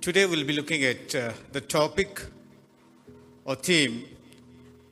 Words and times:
Today 0.00 0.24
we'll 0.24 0.46
be 0.46 0.54
looking 0.54 0.82
at 0.84 1.14
uh, 1.14 1.30
the 1.52 1.60
topic 1.60 2.24
or 3.44 3.54
theme 3.54 4.06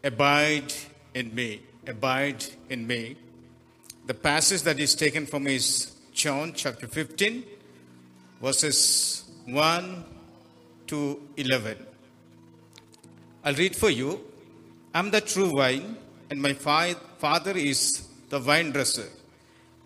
Abide 0.04 0.70
in 1.14 1.34
me. 1.34 1.62
Abide 1.86 2.44
in 2.68 2.86
me. 2.86 3.16
The 4.06 4.12
passage 4.12 4.60
that 4.64 4.78
is 4.78 4.94
taken 4.94 5.24
from 5.24 5.46
is 5.46 5.92
John 6.12 6.52
chapter 6.54 6.86
15, 6.86 7.42
verses 8.42 9.24
1 9.46 10.04
to 10.88 11.22
11. 11.38 11.86
I'll 13.44 13.54
read 13.54 13.74
for 13.74 13.88
you. 13.88 14.20
I'm 14.92 15.10
the 15.10 15.22
true 15.22 15.52
vine, 15.56 15.96
and 16.28 16.42
my 16.42 16.52
Father 16.52 17.56
is 17.56 18.06
the 18.28 18.40
vine 18.40 18.72
dresser. 18.72 19.08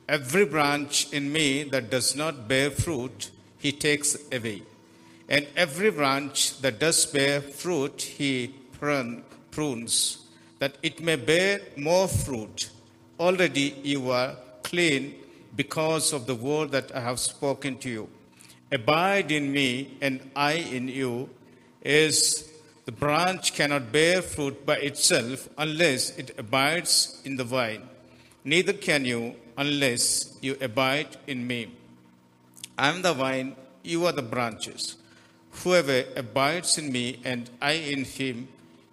Every 0.09 0.47
branch 0.47 1.13
in 1.13 1.33
me 1.33 1.63
that 1.63 1.91
does 1.91 2.17
not 2.17 2.49
bear 2.49 2.73
fruit, 2.73 3.31
he 3.59 3.71
takes 3.71 4.19
away. 4.33 4.63
And 5.33 5.47
every 5.57 5.91
branch 5.91 6.61
that 6.61 6.79
does 6.79 7.07
bear 7.07 7.41
fruit, 7.41 8.03
he 8.03 8.55
prunes, 8.79 10.19
that 10.59 10.77
it 10.83 11.01
may 11.01 11.17
bear 11.17 11.63
more 11.75 12.07
fruit. 12.07 12.69
Already 13.19 13.81
you 13.83 14.11
are 14.11 14.37
clean 14.63 15.15
because 15.57 16.13
of 16.13 16.27
the 16.27 16.35
word 16.35 16.71
that 16.73 16.95
I 16.95 17.01
have 17.01 17.19
spoken 17.19 17.79
to 17.79 17.89
you. 17.89 18.09
Abide 18.71 19.33
in 19.33 19.51
me, 19.51 19.97
and 20.03 20.21
I 20.37 20.53
in 20.53 20.89
you, 20.89 21.31
is 21.81 22.53
the 22.85 22.93
branch 22.93 23.55
cannot 23.55 23.91
bear 23.91 24.21
fruit 24.21 24.67
by 24.67 24.77
itself 24.77 25.49
unless 25.57 26.11
it 26.19 26.35
abides 26.37 27.23
in 27.25 27.37
the 27.37 27.45
vine. 27.45 27.89
Neither 28.45 28.75
can 28.75 29.07
you 29.07 29.37
unless 29.57 30.37
you 30.43 30.59
abide 30.61 31.17
in 31.27 31.47
me. 31.47 31.73
I 32.77 32.91
am 32.91 33.01
the 33.01 33.15
vine, 33.15 33.57
you 33.83 34.05
are 34.05 34.13
the 34.13 34.21
branches. 34.21 34.97
Whoever 35.63 36.05
abides 36.17 36.79
in 36.79 36.91
me 36.91 37.21
and 37.25 37.49
I 37.61 37.73
in 37.73 38.05
him, 38.05 38.49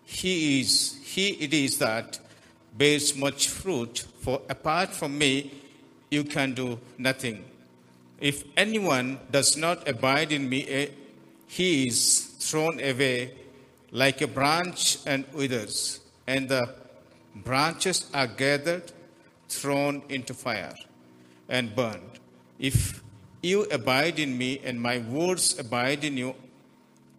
he 0.06 0.60
is 0.62 1.00
he 1.04 1.30
it 1.30 1.54
is 1.54 1.80
that 1.80 2.20
bears 2.78 3.16
much 3.16 3.48
fruit, 3.50 4.06
for 4.22 4.42
apart 4.50 4.90
from 4.90 5.18
me 5.18 5.52
you 6.12 6.24
can 6.24 6.54
do 6.54 6.80
nothing. 6.98 7.46
If 8.20 8.44
anyone 8.58 9.20
does 9.32 9.56
not 9.56 9.88
abide 9.88 10.32
in 10.32 10.50
me, 10.50 10.68
eh, 10.68 10.88
he 11.48 11.88
is 11.88 12.36
thrown 12.40 12.80
away 12.80 13.34
like 13.92 14.22
a 14.22 14.28
branch 14.28 15.00
and 15.06 15.26
withers, 15.34 16.02
and 16.28 16.50
the 16.50 16.76
branches 17.34 18.10
are 18.14 18.28
gathered, 18.28 18.92
thrown 19.48 20.04
into 20.10 20.34
fire, 20.34 20.76
and 21.48 21.76
burned. 21.76 22.20
If 22.60 23.02
you 23.42 23.64
abide 23.72 24.20
in 24.20 24.38
me, 24.38 24.60
and 24.64 24.82
my 24.82 25.00
words 25.00 25.58
abide 25.58 26.04
in 26.04 26.18
you, 26.18 26.36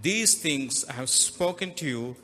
These 0.00 0.36
things 0.36 0.84
I 0.88 0.92
have 0.94 1.10
spoken 1.10 1.74
to 1.74 1.86
you, 1.86 2.16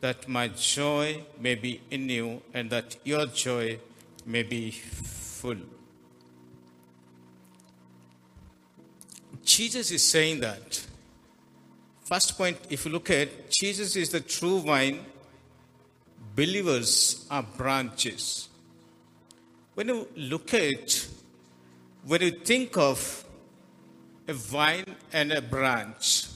that 0.00 0.28
my 0.28 0.48
joy 0.48 1.24
may 1.40 1.54
be 1.54 1.80
in 1.90 2.08
you, 2.08 2.42
and 2.52 2.68
that 2.70 2.96
your 3.04 3.26
joy 3.26 3.78
may 4.26 4.42
be 4.42 4.70
full. 4.70 5.56
Jesus 9.44 9.90
is 9.90 10.02
saying 10.02 10.40
that. 10.40 10.86
First 12.04 12.36
point, 12.36 12.58
if 12.68 12.84
you 12.84 12.92
look 12.92 13.10
at 13.10 13.50
Jesus 13.50 13.96
is 13.96 14.10
the 14.10 14.20
true 14.20 14.60
vine, 14.60 15.04
believers 16.34 17.26
are 17.30 17.42
branches. 17.42 18.48
When 19.74 19.88
you 19.88 20.08
look 20.16 20.52
at, 20.54 21.08
when 22.04 22.20
you 22.20 22.30
think 22.30 22.76
of 22.76 23.24
a 24.28 24.32
vine 24.32 24.96
and 25.12 25.32
a 25.32 25.40
branch, 25.40 26.26
br- 26.26 26.33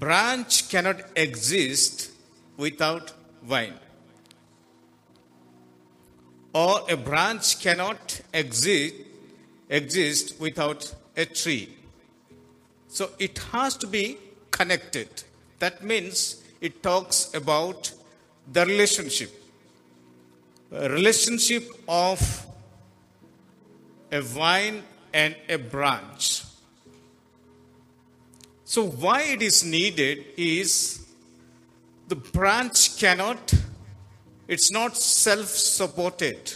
branch 0.00 0.70
cannot 0.70 1.02
exist 1.14 2.10
without 2.56 3.12
vine. 3.42 3.78
Or 6.52 6.80
a 6.88 6.96
branch 6.96 7.60
cannot 7.60 8.20
exist, 8.32 8.94
exist 9.68 10.40
without 10.40 10.92
a 11.16 11.26
tree. 11.26 11.68
So 12.88 13.10
it 13.18 13.38
has 13.52 13.76
to 13.76 13.86
be 13.86 14.18
connected. 14.50 15.22
That 15.60 15.84
means 15.84 16.42
it 16.60 16.82
talks 16.82 17.32
about 17.34 17.92
the 18.50 18.66
relationship. 18.66 19.30
A 20.72 20.88
relationship 20.88 21.70
of 21.86 22.46
a 24.10 24.20
vine 24.20 24.82
and 25.12 25.36
a 25.48 25.56
branch. 25.56 26.42
So 28.70 28.86
why 28.86 29.22
it 29.22 29.42
is 29.42 29.64
needed 29.64 30.26
is 30.36 31.04
the 32.06 32.14
branch 32.14 32.96
cannot, 33.00 33.52
it's 34.46 34.70
not 34.70 34.96
self-supported. 34.96 36.52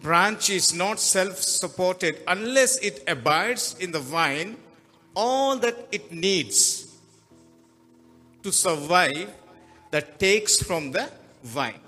Branch 0.00 0.50
is 0.50 0.72
not 0.72 1.00
self-supported 1.00 2.20
unless 2.28 2.78
it 2.78 3.02
abides 3.08 3.74
in 3.80 3.90
the 3.90 3.98
vine 3.98 4.56
all 5.16 5.56
that 5.56 5.88
it 5.90 6.12
needs 6.12 6.96
to 8.44 8.52
survive 8.52 9.34
that 9.90 10.20
takes 10.20 10.62
from 10.62 10.92
the 10.92 11.10
vine 11.42 11.80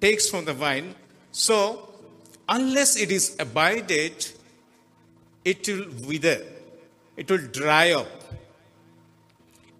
takes 0.00 0.28
from 0.28 0.44
the 0.44 0.52
vine 0.52 0.92
so 1.30 1.88
unless 2.48 2.96
it 2.96 3.12
is 3.12 3.36
abided 3.38 4.28
it 5.44 5.66
will 5.68 5.86
wither 6.04 6.55
it 7.16 7.30
will 7.30 7.46
dry 7.60 7.92
up 7.92 8.22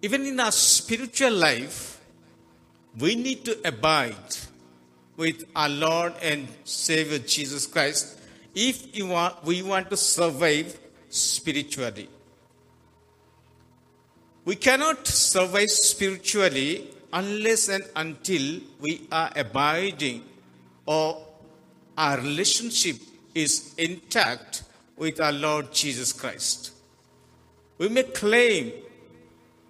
even 0.01 0.25
in 0.25 0.39
our 0.39 0.51
spiritual 0.51 1.31
life 1.31 2.01
we 2.99 3.15
need 3.15 3.43
to 3.45 3.55
abide 3.67 4.37
with 5.15 5.43
our 5.55 5.69
lord 5.69 6.13
and 6.21 6.47
savior 6.63 7.19
jesus 7.19 7.65
christ 7.65 8.19
if 8.55 8.77
want, 9.05 9.43
we 9.43 9.61
want 9.61 9.89
to 9.89 9.97
survive 9.97 10.79
spiritually 11.09 12.09
we 14.45 14.55
cannot 14.55 15.05
survive 15.05 15.69
spiritually 15.69 16.89
unless 17.11 17.67
and 17.69 17.83
until 17.95 18.61
we 18.79 19.05
are 19.11 19.31
abiding 19.35 20.23
or 20.85 21.27
our 21.97 22.17
relationship 22.17 22.95
is 23.35 23.73
intact 23.77 24.63
with 24.95 25.19
our 25.19 25.31
Lord 25.31 25.73
Jesus 25.73 26.13
Christ. 26.13 26.71
We 27.77 27.89
may 27.89 28.03
claim 28.03 28.71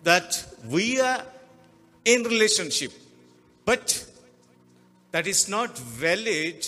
that 0.03 0.45
we 0.69 0.99
are 1.01 1.23
in 2.05 2.23
relationship, 2.23 2.91
but 3.65 4.05
that 5.11 5.27
is 5.27 5.49
not 5.49 5.77
valid 5.77 6.67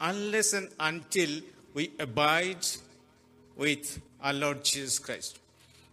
unless 0.00 0.52
and 0.52 0.68
until 0.80 1.40
we 1.74 1.92
abide 1.98 2.66
with 3.56 4.00
our 4.22 4.32
Lord 4.32 4.64
Jesus 4.64 4.98
Christ. 4.98 5.38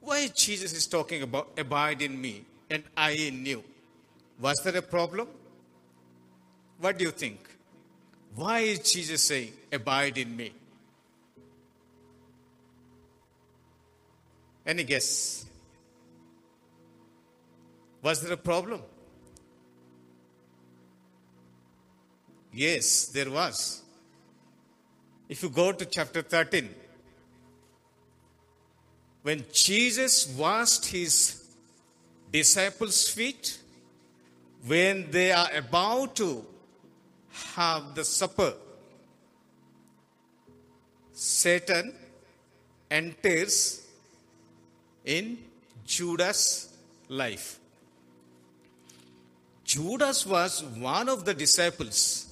Why 0.02 0.28
Jesus 0.28 0.74
is 0.74 0.88
talking 0.88 1.22
about 1.22 1.50
abide 1.58 2.02
in 2.02 2.20
me 2.20 2.44
and 2.70 2.84
I 2.96 3.12
in 3.12 3.46
you? 3.46 3.64
Was 4.40 4.62
there 4.64 4.78
a 4.78 4.82
problem? 4.82 5.28
What 6.80 6.98
do 6.98 7.06
you 7.06 7.12
think? 7.12 7.40
Why 8.36 8.60
is 8.60 8.80
Jesus 8.92 9.24
saying 9.24 9.54
abide 9.72 10.18
in 10.18 10.36
me? 10.36 10.54
Any 14.68 14.84
guess? 14.84 15.46
Was 18.02 18.22
there 18.22 18.34
a 18.34 18.38
problem? 18.38 18.82
Yes, 22.52 23.06
there 23.08 23.32
was. 23.32 23.82
If 25.30 25.42
you 25.42 25.50
go 25.50 25.72
to 25.72 25.86
chapter 25.86 26.22
13, 26.22 26.70
when 29.22 29.46
Jesus 29.54 30.28
washed 30.38 30.88
his 30.88 31.44
disciples' 32.32 33.10
feet, 33.10 33.60
when 34.66 35.10
they 35.12 35.32
are 35.32 35.50
about 35.56 36.18
to 36.18 36.46
have 37.56 37.96
the 37.96 38.04
supper, 38.04 38.54
Satan 41.14 41.94
enters 42.92 43.87
in 45.08 45.38
Judas' 45.86 46.76
life. 47.08 47.60
Judas 49.64 50.26
was 50.26 50.64
one 50.64 51.10
of 51.10 51.26
the 51.26 51.34
disciples 51.34 52.32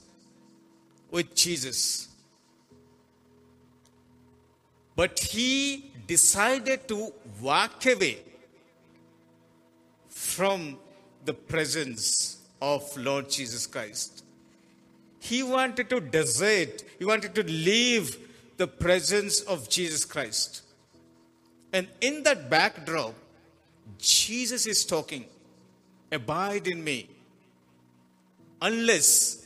with 1.10 1.34
Jesus. 1.34 2.10
But 4.96 5.20
he 5.20 5.92
decided 6.06 6.88
to 6.90 7.14
walk 7.42 7.86
away 7.86 8.20
from 10.10 10.78
the 11.24 11.34
presence 11.34 12.38
of 12.62 12.96
Lord 12.98 13.30
Jesus 13.30 13.68
Christ. 13.68 14.24
He 15.20 15.44
wanted 15.44 15.90
to 15.90 16.00
desert, 16.00 16.84
he 17.00 17.06
wanted 17.06 17.36
to 17.36 17.44
leave 17.44 18.18
the 18.58 18.68
presence 18.68 19.42
of 19.42 19.70
Jesus 19.70 20.06
Christ. 20.06 20.62
And 21.76 21.90
in 22.00 22.24
that 22.24 22.50
backdrop, 22.50 23.14
Jesus 24.00 24.66
is 24.66 24.86
talking, 24.86 25.26
Abide 26.10 26.68
in 26.68 26.82
me. 26.82 27.10
Unless 28.62 29.46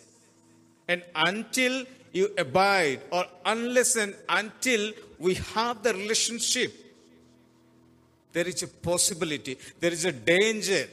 and 0.87 1.01
until 1.15 1.85
you 2.11 2.29
abide, 2.37 3.01
or 3.11 3.25
unless 3.45 3.95
and 3.95 4.13
until 4.27 4.91
we 5.17 5.33
have 5.55 5.81
the 5.81 5.93
relationship, 5.93 6.71
there 8.31 8.47
is 8.47 8.61
a 8.61 8.67
possibility, 8.67 9.57
there 9.79 9.91
is 9.91 10.05
a 10.05 10.11
danger 10.11 10.87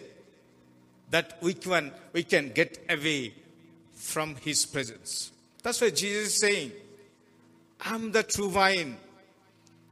that 1.11 1.37
we 1.43 1.53
can, 1.53 1.93
we 2.15 2.23
can 2.23 2.50
get 2.50 2.79
away 2.88 3.35
from 3.93 4.37
His 4.37 4.65
presence. 4.65 5.33
That's 5.62 5.83
why 5.83 5.91
Jesus 5.91 6.29
is 6.29 6.41
saying, 6.41 6.73
I'm 7.83 8.12
the 8.12 8.23
true 8.23 8.50
vine, 8.50 8.97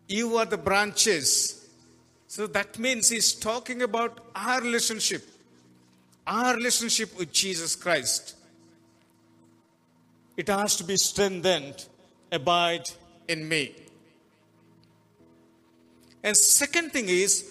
you 0.08 0.36
are 0.36 0.44
the 0.44 0.58
branches. 0.58 1.68
So 2.26 2.46
that 2.48 2.78
means 2.78 3.08
He's 3.08 3.32
talking 3.32 3.82
about 3.82 4.20
our 4.34 4.60
relationship, 4.60 5.22
our 6.26 6.54
relationship 6.54 7.16
with 7.18 7.32
Jesus 7.32 7.74
Christ. 7.76 8.36
It 10.36 10.48
has 10.48 10.76
to 10.76 10.84
be 10.84 10.96
strengthened, 10.96 11.86
abide 12.32 12.90
in 13.28 13.48
me. 13.48 13.74
And 16.22 16.36
second 16.36 16.92
thing 16.92 17.08
is, 17.08 17.48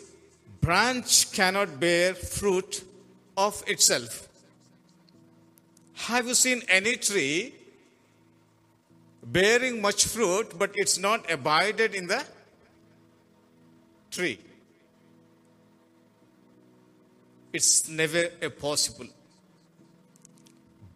branch 0.60 1.32
cannot 1.32 1.80
bear 1.80 2.14
fruit 2.14 2.84
of 3.38 3.64
itself. 3.68 4.28
Have 5.94 6.28
you 6.28 6.34
seen 6.34 6.64
any 6.68 6.98
tree 6.98 7.54
bearing 9.26 9.82
much 9.82 10.06
fruit, 10.06 10.58
but 10.58 10.72
it's 10.76 10.98
not 10.98 11.32
abided 11.32 11.96
in 11.96 12.08
the 12.08 12.24
tree? 14.14 14.40
It's 17.52 17.88
never 17.88 18.30
a 18.42 18.50
possible. 18.50 19.08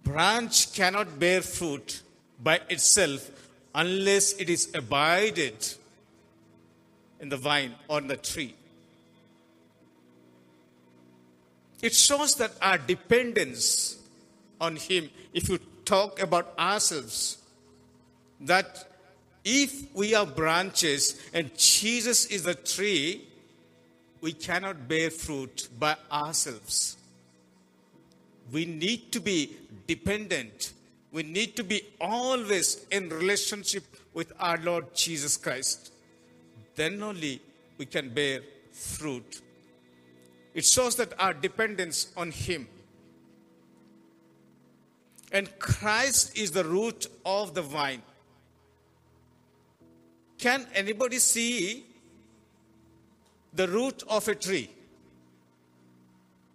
Branch 0.04 0.74
cannot 0.74 1.20
bear 1.20 1.42
fruit 1.42 2.02
by 2.42 2.62
itself 2.70 3.30
unless 3.76 4.34
it 4.34 4.50
is 4.50 4.70
abided 4.74 5.74
in 7.20 7.30
the 7.30 7.38
vine 7.38 7.74
or 7.88 8.02
the 8.02 8.18
tree. 8.18 8.56
It 11.82 11.94
shows 11.94 12.36
that 12.36 12.52
our 12.62 12.78
dependence 12.78 13.98
on 14.60 14.78
Him, 14.78 15.10
if 15.34 15.50
you 15.50 15.60
talk 15.86 16.22
about 16.22 16.58
ourselves, 16.58 17.38
that 18.42 18.88
if 19.50 19.96
we 19.96 20.14
are 20.14 20.26
branches 20.26 21.18
and 21.34 21.58
Jesus 21.58 22.26
is 22.26 22.44
the 22.44 22.54
tree, 22.54 23.26
we 24.20 24.34
cannot 24.34 24.90
bear 24.90 25.10
fruit 25.10 25.70
by 25.80 25.96
ourselves. 26.12 26.98
We 28.52 28.66
need 28.66 29.14
to 29.14 29.22
be 29.22 29.56
dependent. 29.88 30.74
We 31.14 31.24
need 31.24 31.56
to 31.56 31.64
be 31.64 31.82
always 32.02 32.86
in 32.92 33.08
relationship 33.08 33.86
with 34.14 34.34
our 34.38 34.58
Lord 34.58 34.94
Jesus 34.94 35.38
Christ. 35.38 35.94
Then 36.76 37.02
only 37.02 37.42
we 37.78 37.86
can 37.86 38.10
bear 38.10 38.42
fruit. 38.74 39.42
It 40.54 40.66
shows 40.66 40.98
that 40.98 41.14
our 41.18 41.34
dependence 41.34 42.12
on 42.18 42.32
Him. 42.32 42.68
And 45.32 45.58
Christ 45.58 46.38
is 46.38 46.52
the 46.52 46.66
root 46.66 47.08
of 47.26 47.54
the 47.54 47.62
vine. 47.62 48.02
Can 50.38 50.66
anybody 50.74 51.18
see 51.20 51.86
the 53.54 53.68
root 53.68 54.04
of 54.08 54.28
a 54.28 54.36
tree? 54.36 54.70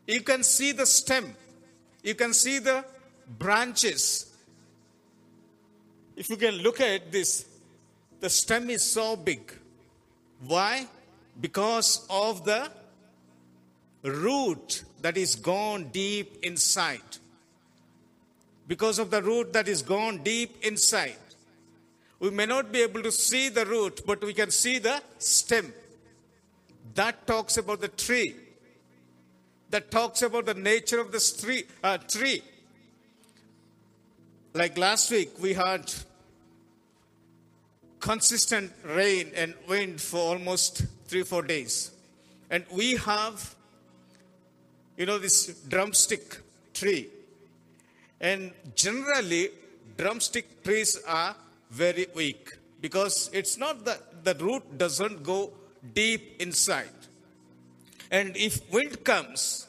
You 0.07 0.21
can 0.21 0.43
see 0.43 0.73
the 0.73 0.87
stem, 0.87 1.35
you 2.03 2.15
can 2.15 2.33
see 2.33 2.59
the 2.59 2.85
branches. 3.39 4.35
If 6.17 6.29
you 6.29 6.37
can 6.37 6.57
look 6.57 6.81
at 6.81 7.11
this, 7.11 7.47
the 8.21 8.29
stem 8.29 8.71
is 8.71 8.83
so 8.83 9.17
big. 9.17 9.53
Why? 10.47 10.87
Because 11.41 12.07
of 12.11 12.45
the 12.45 12.71
root 14.03 14.85
that 15.01 15.17
is 15.17 15.37
gone 15.37 15.89
deep 15.93 16.45
inside. 16.45 17.01
Because 18.69 18.99
of 18.99 19.11
the 19.11 19.23
root 19.23 19.53
that 19.53 19.69
is 19.69 19.83
gone 19.83 20.19
deep 20.19 20.57
inside. 20.63 21.17
We 22.23 22.31
may 22.31 22.47
not 22.47 22.71
be 22.71 22.83
able 22.83 23.03
to 23.03 23.11
see 23.11 23.49
the 23.49 23.67
root, 23.67 24.03
but 24.07 24.23
we 24.23 24.33
can 24.33 24.53
see 24.53 24.79
the 24.79 25.03
stem. 25.19 25.75
That 26.95 27.27
talks 27.27 27.57
about 27.57 27.81
the 27.81 27.89
tree. 27.89 28.37
That 29.71 29.91
talks 29.91 30.23
about 30.23 30.47
the 30.47 30.55
nature 30.55 31.01
of 31.01 31.11
the 31.11 31.19
tree. 31.41 31.65
Uh, 31.83 31.99
tree. 31.99 32.45
Like 34.55 34.79
last 34.79 35.11
week, 35.11 35.31
we 35.41 35.55
had 35.55 35.93
consistent 37.99 38.71
rain 38.85 39.33
and 39.35 39.55
wind 39.69 40.01
for 40.01 40.21
almost 40.21 40.85
three, 41.09 41.25
four 41.25 41.43
days. 41.43 41.91
And 42.51 42.65
we 42.71 42.95
have 42.99 43.57
you 44.97 45.07
know, 45.07 45.19
this 45.19 45.47
drumstick 45.69 46.39
tree. 46.73 47.09
And 48.21 48.53
generally, 48.77 49.49
drumstick 49.97 50.63
trees 50.63 51.01
are 51.05 51.35
very 51.73 52.07
weak 52.15 52.59
because 52.81 53.31
it's 53.33 53.57
not 53.57 53.85
that 53.87 54.25
the 54.25 54.35
root 54.35 54.77
doesn't 54.77 55.23
go 55.23 55.53
deep 55.95 56.41
inside. 56.41 57.01
And 58.11 58.37
if 58.37 58.71
wind 58.71 59.03
comes, 59.05 59.67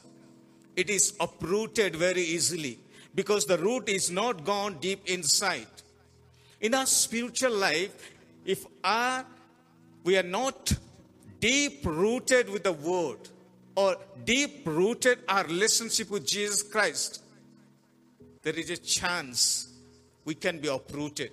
it 0.75 0.89
is 0.89 1.13
uprooted 1.19 1.95
very 1.95 2.22
easily 2.22 2.77
because 3.15 3.45
the 3.45 3.57
root 3.57 3.88
is 3.88 4.12
not 4.12 4.43
gone 4.43 4.77
deep 4.81 5.01
inside. 5.05 5.67
In 6.60 6.74
our 6.74 6.86
spiritual 6.86 7.53
life, 7.53 8.12
if 8.45 8.65
our, 8.83 9.25
we 10.03 10.17
are 10.17 10.24
not 10.24 10.74
deep 11.39 11.86
rooted 11.86 12.50
with 12.50 12.63
the 12.63 12.74
word, 12.74 13.19
or 13.75 13.95
deep 14.25 14.67
rooted 14.67 15.19
our 15.27 15.45
relationship 15.45 16.10
with 16.10 16.25
Jesus 16.27 16.63
Christ, 16.63 17.22
there 18.41 18.53
is 18.53 18.69
a 18.69 18.77
chance 18.77 19.69
we 20.25 20.36
can 20.36 20.60
be 20.60 20.67
uprooted. 20.67 21.31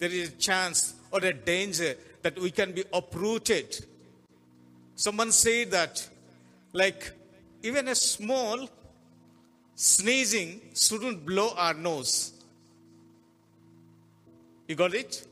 There 0.00 0.10
is 0.10 0.30
a 0.30 0.32
chance 0.32 0.94
or 1.12 1.20
a 1.24 1.32
danger 1.32 1.94
that 2.22 2.38
we 2.38 2.50
can 2.50 2.72
be 2.72 2.84
uprooted. 2.92 3.84
Someone 4.96 5.30
said 5.30 5.70
that, 5.70 6.08
like, 6.72 7.12
even 7.62 7.86
a 7.88 7.94
small 7.94 8.68
sneezing 9.74 10.60
shouldn't 10.74 11.24
blow 11.24 11.52
our 11.54 11.74
nose. 11.74 12.32
You 14.66 14.74
got 14.74 14.94
it? 14.94 15.26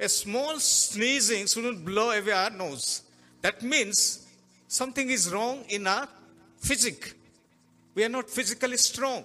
A 0.00 0.08
small 0.08 0.58
sneezing 0.58 1.46
shouldn't 1.46 1.84
blow 1.84 2.10
away 2.10 2.32
our 2.32 2.50
nose. 2.50 3.02
That 3.42 3.62
means 3.62 4.26
something 4.68 5.10
is 5.10 5.30
wrong 5.30 5.64
in 5.68 5.86
our 5.86 6.08
physic. 6.58 7.14
We 7.94 8.04
are 8.04 8.08
not 8.08 8.30
physically 8.30 8.78
strong. 8.78 9.24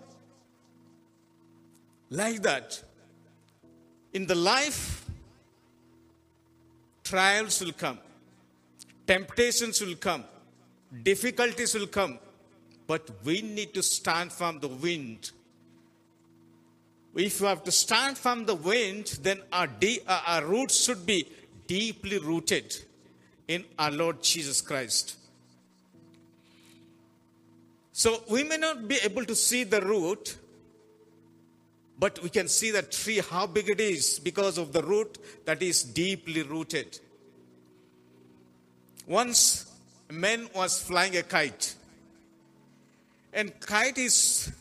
Like 2.09 2.41
that. 2.41 2.83
In 4.13 4.27
the 4.27 4.35
life, 4.35 5.05
trials 7.03 7.61
will 7.61 7.71
come, 7.73 7.99
temptations 9.07 9.81
will 9.81 9.95
come, 9.95 10.23
difficulties 11.03 11.73
will 11.73 11.87
come, 11.87 12.19
but 12.87 13.09
we 13.23 13.41
need 13.41 13.73
to 13.73 13.81
stand 13.81 14.31
from 14.31 14.59
the 14.59 14.67
wind. 14.67 15.31
If 17.15 17.41
you 17.41 17.47
have 17.47 17.63
to 17.63 17.71
stand 17.71 18.17
from 18.17 18.45
the 18.45 18.55
wind, 18.55 19.19
then 19.21 19.39
our, 19.51 19.67
de- 19.67 20.01
uh, 20.07 20.21
our 20.27 20.45
roots 20.45 20.83
should 20.83 21.05
be 21.05 21.27
deeply 21.67 22.19
rooted 22.19 22.75
in 23.47 23.65
our 23.77 23.91
Lord 23.91 24.21
Jesus 24.21 24.61
Christ. 24.61 25.17
So 27.93 28.23
we 28.29 28.43
may 28.43 28.57
not 28.57 28.87
be 28.87 28.97
able 29.03 29.25
to 29.25 29.35
see 29.35 29.63
the 29.63 29.81
root, 29.81 30.37
but 32.01 32.19
we 32.23 32.29
can 32.31 32.47
see 32.47 32.71
the 32.71 32.81
tree, 32.81 33.19
how 33.19 33.45
big 33.45 33.69
it 33.69 33.79
is, 33.79 34.17
because 34.17 34.57
of 34.57 34.73
the 34.73 34.81
root 34.81 35.19
that 35.45 35.61
is 35.61 35.83
deeply 35.83 36.41
rooted. 36.41 36.99
Once, 39.05 39.71
a 40.09 40.13
man 40.13 40.49
was 40.55 40.81
flying 40.81 41.15
a 41.15 41.21
kite. 41.21 41.75
And 43.31 43.57
kite 43.59 43.99
is, 43.99 44.51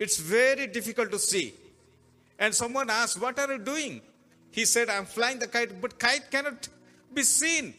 it's 0.00 0.18
very 0.18 0.66
difficult 0.66 1.12
to 1.12 1.18
see. 1.20 1.54
And 2.40 2.52
someone 2.52 2.90
asked, 2.90 3.20
what 3.20 3.38
are 3.38 3.52
you 3.52 3.60
doing? 3.60 4.00
He 4.50 4.64
said, 4.64 4.90
I'm 4.90 5.04
flying 5.04 5.38
the 5.38 5.46
kite, 5.46 5.80
but 5.80 5.96
kite 5.96 6.28
cannot 6.28 6.68
be 7.14 7.22
seen. 7.22 7.72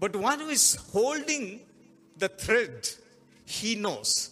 But 0.00 0.16
one 0.16 0.40
who 0.40 0.48
is 0.48 0.74
holding 0.92 1.60
the 2.16 2.28
thread, 2.28 2.88
he 3.44 3.76
knows. 3.76 4.30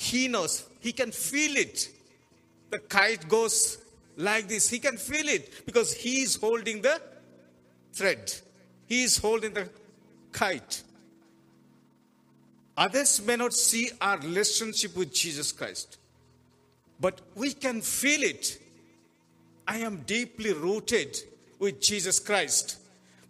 He 0.00 0.28
knows. 0.28 0.64
He 0.78 0.92
can 0.92 1.10
feel 1.10 1.56
it. 1.56 1.88
The 2.70 2.78
kite 2.78 3.28
goes 3.28 3.78
like 4.16 4.46
this. 4.46 4.70
He 4.70 4.78
can 4.78 4.96
feel 4.96 5.28
it 5.28 5.66
because 5.66 5.92
he 5.92 6.22
is 6.22 6.36
holding 6.36 6.82
the 6.82 7.02
thread. 7.92 8.32
He 8.86 9.02
is 9.02 9.18
holding 9.18 9.54
the 9.54 9.68
kite. 10.30 10.84
Others 12.76 13.26
may 13.26 13.34
not 13.34 13.52
see 13.52 13.90
our 14.00 14.16
relationship 14.18 14.96
with 14.96 15.12
Jesus 15.12 15.50
Christ, 15.50 15.98
but 17.00 17.20
we 17.34 17.52
can 17.52 17.80
feel 17.80 18.22
it. 18.22 18.56
I 19.66 19.78
am 19.78 20.04
deeply 20.06 20.52
rooted 20.52 21.18
with 21.58 21.80
Jesus 21.80 22.20
Christ. 22.20 22.78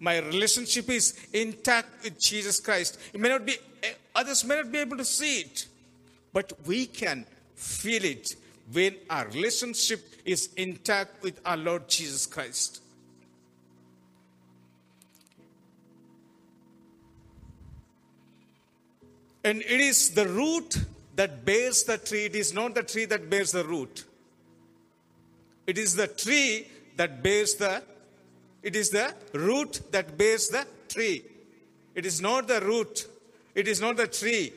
My 0.00 0.18
relationship 0.18 0.90
is 0.90 1.18
intact 1.32 2.04
with 2.04 2.20
Jesus 2.20 2.60
Christ. 2.60 2.98
It 3.14 3.20
may 3.20 3.30
not 3.30 3.46
be, 3.46 3.56
eh, 3.82 3.94
others 4.14 4.44
may 4.44 4.56
not 4.56 4.70
be 4.70 4.78
able 4.78 4.98
to 4.98 5.04
see 5.06 5.40
it, 5.40 5.66
but 6.38 6.52
we 6.66 6.86
can 6.86 7.26
feel 7.56 8.04
it 8.04 8.36
when 8.72 8.94
our 9.10 9.26
relationship 9.26 10.00
is 10.24 10.50
intact 10.56 11.20
with 11.20 11.40
our 11.44 11.56
Lord 11.56 11.88
Jesus 11.88 12.26
Christ. 12.26 12.80
And 19.42 19.62
it 19.62 19.80
is 19.80 20.10
the 20.10 20.28
root 20.28 20.78
that 21.16 21.44
bears 21.44 21.82
the 21.82 21.98
tree, 21.98 22.26
it 22.26 22.36
is 22.36 22.54
not 22.54 22.76
the 22.76 22.84
tree 22.84 23.06
that 23.06 23.28
bears 23.28 23.50
the 23.50 23.64
root. 23.64 24.04
It 25.66 25.76
is 25.76 25.96
the 25.96 26.06
tree 26.06 26.68
that 26.94 27.20
bears 27.20 27.54
the, 27.54 27.82
it 28.62 28.76
is 28.76 28.90
the 28.90 29.12
root 29.34 29.80
that 29.90 30.16
bears 30.16 30.46
the 30.50 30.64
tree. 30.88 31.24
It 31.96 32.06
is 32.06 32.20
not 32.20 32.46
the 32.46 32.60
root, 32.60 33.08
it 33.56 33.66
is 33.66 33.80
not 33.80 33.96
the 33.96 34.06
tree, 34.06 34.52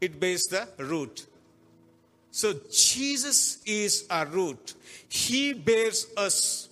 it 0.00 0.18
bears 0.18 0.46
the 0.46 0.66
root. 0.78 1.26
So 2.30 2.54
Jesus 2.70 3.62
is 3.66 4.06
our 4.10 4.26
root. 4.26 4.74
He 5.08 5.52
bears 5.52 6.06
us. 6.16 6.68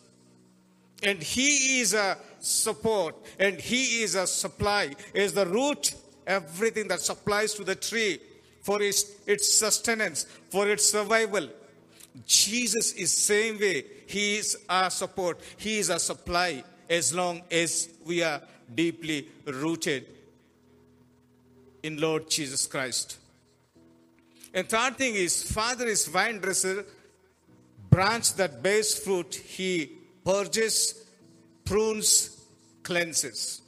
And 1.02 1.22
He 1.22 1.80
is 1.80 1.94
a 1.94 2.16
support 2.40 3.14
and 3.38 3.60
He 3.60 4.02
is 4.02 4.14
a 4.14 4.26
supply. 4.26 4.94
Is 5.14 5.32
the 5.32 5.46
root 5.46 5.94
everything 6.26 6.88
that 6.88 7.00
supplies 7.00 7.54
to 7.54 7.64
the 7.64 7.74
tree 7.74 8.20
for 8.62 8.82
its, 8.82 9.04
its 9.26 9.54
sustenance, 9.54 10.26
for 10.50 10.68
its 10.68 10.90
survival. 10.90 11.48
Jesus 12.26 12.92
is 12.92 13.16
same 13.16 13.58
way. 13.58 13.84
He 14.06 14.36
is 14.36 14.58
our 14.68 14.90
support. 14.90 15.40
He 15.56 15.78
is 15.78 15.90
our 15.90 15.98
supply 15.98 16.64
as 16.88 17.14
long 17.14 17.42
as 17.50 17.88
we 18.04 18.22
are 18.22 18.40
deeply 18.74 19.28
rooted 19.46 20.17
in 21.82 22.00
Lord 22.00 22.28
Jesus 22.30 22.66
Christ. 22.66 23.18
And 24.54 24.68
third 24.68 24.96
thing 24.96 25.14
is, 25.14 25.42
Father 25.50 25.86
is 25.86 26.06
vine 26.06 26.38
dresser, 26.38 26.84
branch 27.90 28.34
that 28.34 28.62
bears 28.62 28.98
fruit. 28.98 29.34
He 29.34 29.92
purges, 30.24 31.04
prunes, 31.64 32.40
cleanses. 32.82 33.60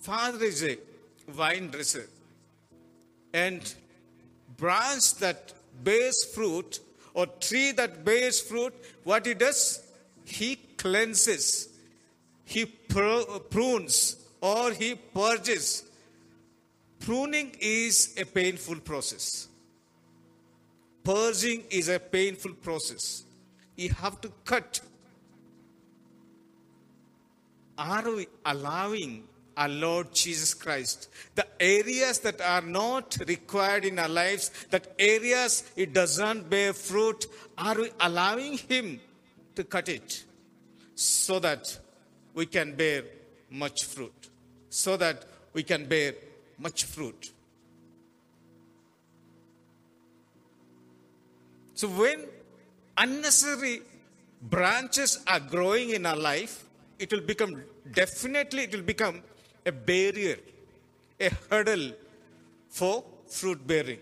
Father 0.00 0.44
is 0.44 0.64
a 0.64 0.78
vine 1.28 1.68
dresser. 1.68 2.08
And 3.32 3.74
branch 4.56 5.14
that 5.16 5.52
bears 5.84 6.24
fruit 6.34 6.80
or 7.14 7.26
tree 7.26 7.72
that 7.72 8.04
bears 8.04 8.40
fruit, 8.40 8.74
what 9.04 9.26
he 9.26 9.34
does? 9.34 9.82
He 10.24 10.56
cleanses, 10.76 11.68
he 12.44 12.64
prunes, 12.64 14.16
or 14.40 14.72
he 14.72 14.94
purges. 14.94 15.84
Pruning 17.00 17.54
is 17.60 18.14
a 18.18 18.24
painful 18.24 18.80
process. 18.80 19.48
Purging 21.04 21.64
is 21.70 21.88
a 21.88 21.98
painful 21.98 22.54
process. 22.54 23.24
You 23.76 23.90
have 23.90 24.20
to 24.20 24.32
cut. 24.44 24.80
Are 27.78 28.10
we 28.10 28.26
allowing 28.44 29.24
our 29.58 29.68
Lord 29.68 30.14
Jesus 30.14 30.54
Christ. 30.54 31.08
The 31.34 31.44
areas 31.60 32.20
that 32.20 32.40
are 32.40 32.62
not 32.62 33.18
required 33.26 33.84
in 33.84 33.98
our 33.98 34.08
lives, 34.08 34.50
that 34.70 34.94
areas 34.98 35.64
it 35.74 35.92
doesn't 35.92 36.48
bear 36.48 36.72
fruit, 36.72 37.26
are 37.58 37.74
we 37.74 37.90
allowing 38.00 38.56
Him 38.56 39.00
to 39.56 39.64
cut 39.64 39.88
it 39.88 40.24
so 40.94 41.40
that 41.40 41.76
we 42.34 42.46
can 42.46 42.76
bear 42.76 43.02
much 43.50 43.84
fruit? 43.84 44.17
So 44.82 44.96
that 45.02 45.24
we 45.54 45.62
can 45.70 45.86
bear 45.92 46.14
much 46.66 46.84
fruit. 46.84 47.32
So 51.74 51.88
when 51.88 52.20
unnecessary 52.96 53.82
branches 54.54 55.18
are 55.26 55.40
growing 55.40 55.90
in 55.90 56.06
our 56.06 56.20
life, 56.30 56.54
it 56.98 57.12
will 57.12 57.26
become 57.32 57.52
definitely 58.00 58.64
it 58.64 58.72
will 58.76 58.88
become 58.94 59.22
a 59.66 59.72
barrier, 59.90 60.36
a 61.20 61.30
hurdle 61.50 61.92
for 62.68 63.04
fruit 63.26 63.66
bearing. 63.66 64.00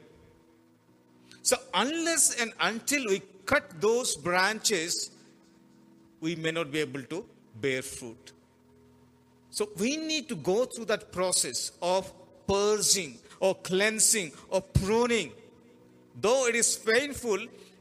So, 1.42 1.56
unless 1.74 2.40
and 2.40 2.52
until 2.60 3.06
we 3.06 3.22
cut 3.44 3.80
those 3.80 4.16
branches, 4.16 5.10
we 6.20 6.34
may 6.34 6.50
not 6.50 6.72
be 6.72 6.80
able 6.80 7.02
to 7.14 7.24
bear 7.60 7.82
fruit. 7.82 8.32
So, 9.56 9.70
we 9.78 9.96
need 9.96 10.28
to 10.28 10.36
go 10.36 10.66
through 10.66 10.84
that 10.84 11.10
process 11.12 11.72
of 11.80 12.12
purging 12.46 13.16
or 13.40 13.54
cleansing 13.54 14.32
or 14.50 14.60
pruning. 14.60 15.32
Though 16.20 16.46
it 16.46 16.54
is 16.56 16.76
painful, 16.76 17.38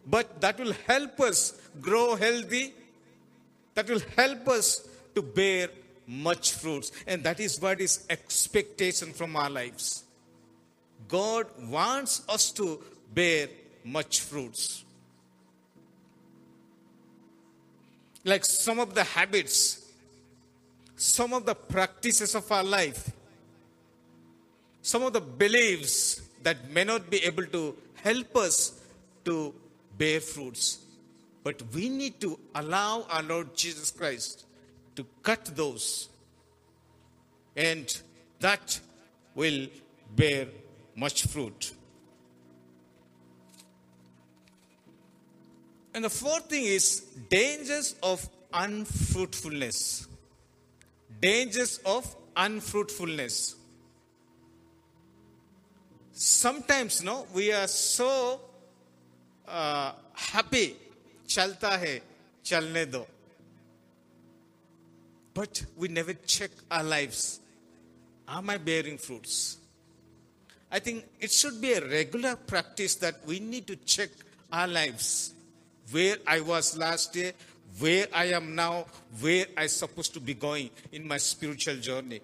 but 0.08 0.40
that 0.40 0.58
will 0.58 0.72
help 0.88 1.20
us 1.20 1.60
grow 1.82 2.16
healthy, 2.16 2.74
that 3.74 3.90
will 3.90 4.00
help 4.16 4.48
us 4.48 4.88
to 5.16 5.22
bear 5.22 5.68
much 6.08 6.54
fruits. 6.54 6.94
And 7.08 7.26
that 7.26 7.42
is 7.42 7.60
what 7.60 7.82
is 7.82 8.06
expectation 8.10 9.12
from 9.12 9.36
our 9.36 9.50
lives. 9.50 10.06
God 11.10 11.48
wants 11.60 12.22
us 12.30 12.54
to 12.54 12.82
bear 13.14 13.50
much 13.84 14.22
fruits. 14.22 14.86
Like 18.24 18.46
some 18.46 18.80
of 18.80 18.96
the 18.96 19.04
habits, 19.04 19.85
some 20.96 21.34
of 21.34 21.46
the 21.46 21.56
practices 21.56 22.36
of 22.36 22.50
our 22.52 22.64
life, 22.64 23.12
some 24.82 25.04
of 25.04 25.14
the 25.14 25.22
beliefs 25.22 26.22
that 26.44 26.70
may 26.72 26.84
not 26.84 27.10
be 27.10 27.18
able 27.24 27.46
to 27.48 27.76
help 27.96 28.36
us 28.38 28.80
to 29.26 29.54
bear 29.98 30.20
fruits. 30.22 30.80
But 31.44 31.62
we 31.74 31.90
need 31.90 32.20
to 32.22 32.40
allow 32.56 33.06
our 33.10 33.24
Lord 33.24 33.56
Jesus 33.56 33.92
Christ 33.92 34.46
to 34.96 35.06
cut 35.22 35.46
those, 35.56 36.10
and 37.56 38.02
that 38.40 38.80
will 39.36 39.68
bear 40.16 40.48
much 40.96 41.26
fruit. 41.28 41.74
And 45.94 46.04
the 46.04 46.10
fourth 46.10 46.50
thing 46.50 46.66
is 46.66 47.02
dangers 47.30 47.96
of 48.04 48.28
unfruitfulness 48.54 50.08
dangers 51.26 51.80
of 51.86 52.04
unfruitfulness. 52.36 53.56
Sometimes, 56.12 57.04
no, 57.04 57.26
we 57.34 57.52
are 57.52 57.68
so 57.68 58.40
uh, 59.48 59.92
happy, 60.14 60.76
chalta 61.28 61.72
hai, 61.84 62.02
chalne 62.44 62.86
do. 62.92 63.04
But 65.34 65.66
we 65.76 65.88
never 65.88 66.14
check 66.14 66.52
our 66.70 66.84
lives. 66.84 67.40
Am 68.28 68.50
I 68.52 68.58
bearing 68.58 69.00
fruits? 69.00 69.58
I 70.72 70.80
think 70.80 71.06
it 71.20 71.32
should 71.32 71.60
be 71.60 71.74
a 71.74 71.82
regular 71.82 72.36
practice 72.36 72.96
that 72.96 73.16
we 73.26 73.40
need 73.40 73.66
to 73.68 73.76
check 73.78 74.12
our 74.52 74.68
lives. 74.68 75.34
Where 75.92 76.18
I 76.28 76.42
was 76.42 76.78
last 76.78 77.16
year, 77.16 77.34
where 77.80 78.08
I 78.14 78.26
am 78.26 78.56
now, 78.56 78.86
where 79.20 79.46
I 79.58 79.68
supposed 79.68 80.14
to 80.14 80.20
be 80.20 80.34
going 80.34 80.70
in 80.92 81.08
my 81.08 81.18
spiritual 81.18 81.76
journey, 81.78 82.22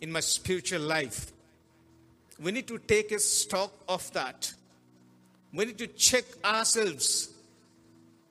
in 0.00 0.12
my 0.12 0.20
spiritual 0.20 0.82
life. 0.82 1.32
We 2.38 2.52
need 2.52 2.66
to 2.68 2.78
take 2.78 3.12
a 3.12 3.18
stock 3.18 3.72
of 3.88 4.12
that. 4.12 4.52
We 5.52 5.64
need 5.64 5.78
to 5.78 5.86
check 5.86 6.24
ourselves. 6.44 7.30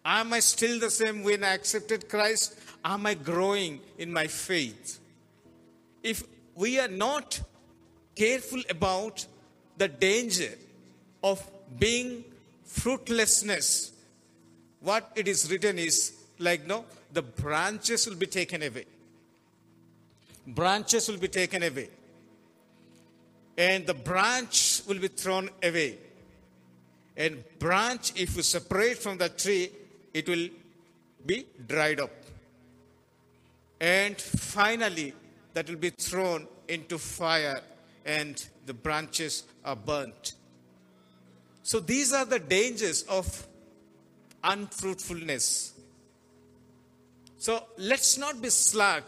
Am 0.03 0.33
I 0.33 0.39
still 0.39 0.79
the 0.79 0.91
same 0.91 1.23
when 1.23 1.43
I 1.43 1.55
accepted 1.55 2.07
Christ? 2.07 2.59
am 2.85 3.07
I 3.07 3.15
growing 3.15 3.81
in 3.97 4.13
my 4.13 4.27
faith? 4.27 4.99
If 6.03 6.23
we 6.53 6.79
are 6.79 6.87
not 6.87 7.41
careful 8.15 8.61
about 8.69 9.25
the 9.77 9.87
danger 9.87 10.53
of 11.23 11.43
being 11.79 12.23
fruitlessness, 12.63 13.91
what 14.79 15.11
it 15.15 15.27
is 15.27 15.49
written 15.49 15.79
is 15.79 16.13
like, 16.39 16.65
no, 16.67 16.85
the 17.13 17.21
branches 17.21 18.07
will 18.07 18.15
be 18.15 18.27
taken 18.27 18.63
away. 18.63 18.85
Branches 20.47 21.07
will 21.09 21.17
be 21.17 21.27
taken 21.27 21.63
away. 21.63 21.89
And 23.57 23.85
the 23.87 23.93
branch 23.93 24.81
will 24.87 24.99
be 24.99 25.07
thrown 25.07 25.49
away. 25.63 25.97
And 27.17 27.43
branch, 27.59 28.11
if 28.15 28.35
you 28.35 28.43
separate 28.43 28.97
from 28.97 29.17
the 29.17 29.29
tree, 29.29 29.69
it 30.13 30.27
will 30.27 30.49
be 31.25 31.45
dried 31.67 31.99
up. 31.99 32.11
And 33.79 34.19
finally, 34.19 35.13
that 35.53 35.69
will 35.69 35.77
be 35.77 35.89
thrown 35.89 36.47
into 36.67 36.97
fire 36.97 37.61
and 38.05 38.45
the 38.65 38.73
branches 38.73 39.43
are 39.63 39.75
burnt. 39.75 40.33
So 41.63 41.79
these 41.79 42.13
are 42.13 42.25
the 42.25 42.39
dangers 42.39 43.03
of 43.03 43.47
unfruitfulness. 44.43 45.73
So 47.45 47.61
let's 47.77 48.17
not 48.17 48.41
be 48.41 48.49
slack. 48.49 49.03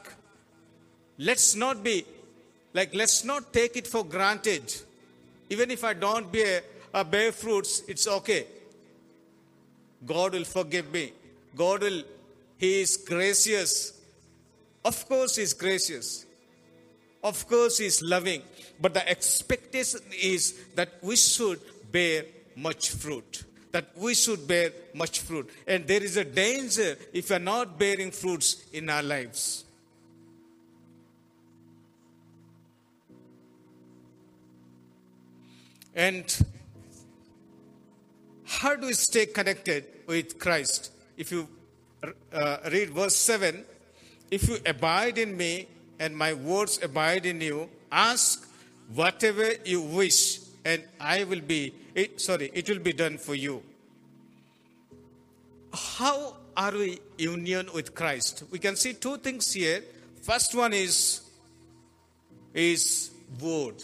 Let's 1.17 1.55
not 1.55 1.83
be 1.83 2.05
like, 2.71 2.93
let's 2.93 3.23
not 3.25 3.51
take 3.51 3.75
it 3.75 3.87
for 3.87 4.05
granted. 4.05 4.75
Even 5.49 5.71
if 5.71 5.83
I 5.83 5.93
don't 5.93 6.31
bear, 6.31 6.61
uh, 6.93 7.03
bear 7.03 7.31
fruits, 7.31 7.81
it's 7.87 8.07
okay. 8.07 8.45
God 10.05 10.33
will 10.33 10.43
forgive 10.43 10.91
me. 10.91 11.13
God 11.55 11.81
will, 11.81 12.03
He 12.59 12.81
is 12.81 12.97
gracious. 12.97 13.99
Of 14.85 15.09
course, 15.09 15.37
He 15.37 15.41
is 15.41 15.55
gracious. 15.55 16.23
Of 17.23 17.47
course, 17.47 17.79
He 17.79 17.87
is 17.87 18.03
loving. 18.03 18.43
But 18.79 18.93
the 18.93 19.09
expectation 19.09 20.01
is 20.21 20.53
that 20.75 20.89
we 21.01 21.15
should 21.15 21.59
bear 21.91 22.25
much 22.55 22.91
fruit. 22.91 23.46
That 23.71 23.89
we 23.97 24.13
should 24.13 24.47
bear 24.47 24.71
much 24.93 25.19
fruit. 25.21 25.49
And 25.67 25.85
there 25.87 26.03
is 26.03 26.17
a 26.17 26.23
danger 26.23 26.95
if 27.13 27.29
we 27.29 27.35
are 27.35 27.39
not 27.39 27.77
bearing 27.77 28.11
fruits 28.11 28.65
in 28.71 28.89
our 28.89 29.03
lives. 29.03 29.65
And 35.93 36.23
how 38.45 38.75
do 38.75 38.87
we 38.87 38.93
stay 38.93 39.25
connected 39.25 39.85
with 40.05 40.39
Christ? 40.39 40.91
If 41.17 41.31
you 41.31 41.47
uh, 42.31 42.57
read 42.71 42.91
verse 42.91 43.15
7, 43.15 43.65
if 44.29 44.47
you 44.47 44.57
abide 44.65 45.17
in 45.17 45.35
me 45.35 45.67
and 45.99 46.15
my 46.15 46.33
words 46.33 46.79
abide 46.83 47.25
in 47.25 47.41
you, 47.41 47.69
ask 47.91 48.47
whatever 48.93 49.53
you 49.65 49.81
wish, 49.81 50.39
and 50.65 50.83
I 50.99 51.23
will 51.23 51.41
be, 51.41 51.73
it, 51.95 52.19
sorry, 52.21 52.51
it 52.53 52.69
will 52.69 52.79
be 52.79 52.93
done 52.93 53.17
for 53.17 53.35
you. 53.35 53.63
How 55.73 56.35
are 56.55 56.71
we 56.71 56.99
union 57.17 57.69
with 57.73 57.93
Christ? 57.93 58.43
We 58.51 58.59
can 58.59 58.75
see 58.75 58.93
two 58.93 59.17
things 59.17 59.53
here. 59.53 59.83
First 60.21 60.55
one 60.55 60.73
is, 60.73 61.21
is 62.53 63.11
word. 63.41 63.83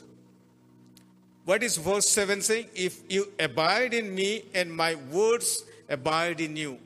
What 1.46 1.62
is 1.62 1.78
verse 1.78 2.08
7 2.10 2.42
saying? 2.42 2.68
If 2.74 3.02
you 3.10 3.32
abide 3.40 3.94
in 3.94 4.16
me 4.16 4.46
and 4.54 4.74
my 4.74 4.96
words 5.12 5.64
abide 5.90 6.42
in 6.42 6.56
you. 6.56 6.80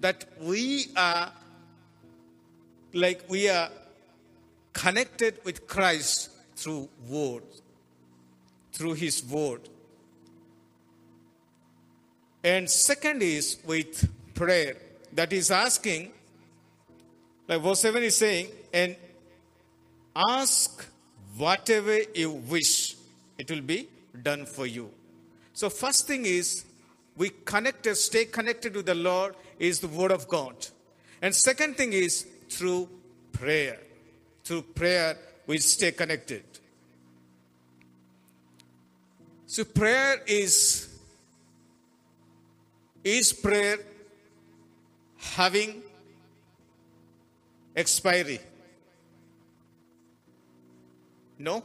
That 0.00 0.24
we 0.40 0.86
are 0.96 1.32
like 2.92 3.24
we 3.28 3.48
are 3.48 3.70
connected 4.72 5.38
with 5.44 5.66
Christ 5.66 6.30
through 6.54 6.88
word, 7.08 7.42
through 8.76 8.92
his 8.92 9.24
word. 9.24 9.68
And 12.44 12.68
second 12.70 13.22
is 13.22 13.58
with 13.64 14.08
prayer. 14.34 14.76
That 15.14 15.32
is 15.32 15.50
asking, 15.50 16.12
like 17.48 17.62
verse 17.62 17.80
7 17.80 18.02
is 18.02 18.16
saying, 18.16 18.48
and 18.72 18.94
ask 20.14 20.84
whatever 21.38 21.98
you 22.14 22.30
wish 22.30 22.96
it 23.38 23.50
will 23.50 23.62
be 23.62 23.88
done 24.22 24.44
for 24.44 24.66
you. 24.66 24.90
So, 25.54 25.70
first 25.70 26.06
thing 26.06 26.26
is 26.26 26.64
we 27.16 27.30
connected, 27.46 27.96
stay 27.96 28.26
connected 28.26 28.74
to 28.74 28.82
the 28.82 28.94
Lord 28.94 29.34
is 29.58 29.80
the 29.80 29.88
Word 29.88 30.12
of 30.12 30.28
God. 30.28 30.54
And 31.22 31.34
second 31.34 31.78
thing 31.78 31.94
is 31.94 32.26
through 32.50 32.90
prayer. 33.32 33.78
Through 34.44 34.62
prayer, 34.62 35.16
we 35.46 35.58
stay 35.58 35.92
connected. 35.92 36.44
So, 39.46 39.64
prayer 39.64 40.22
is 40.26 40.88
is 43.04 43.32
prayer 43.32 43.78
having 45.18 45.82
expiry? 47.76 48.40
No 51.38 51.62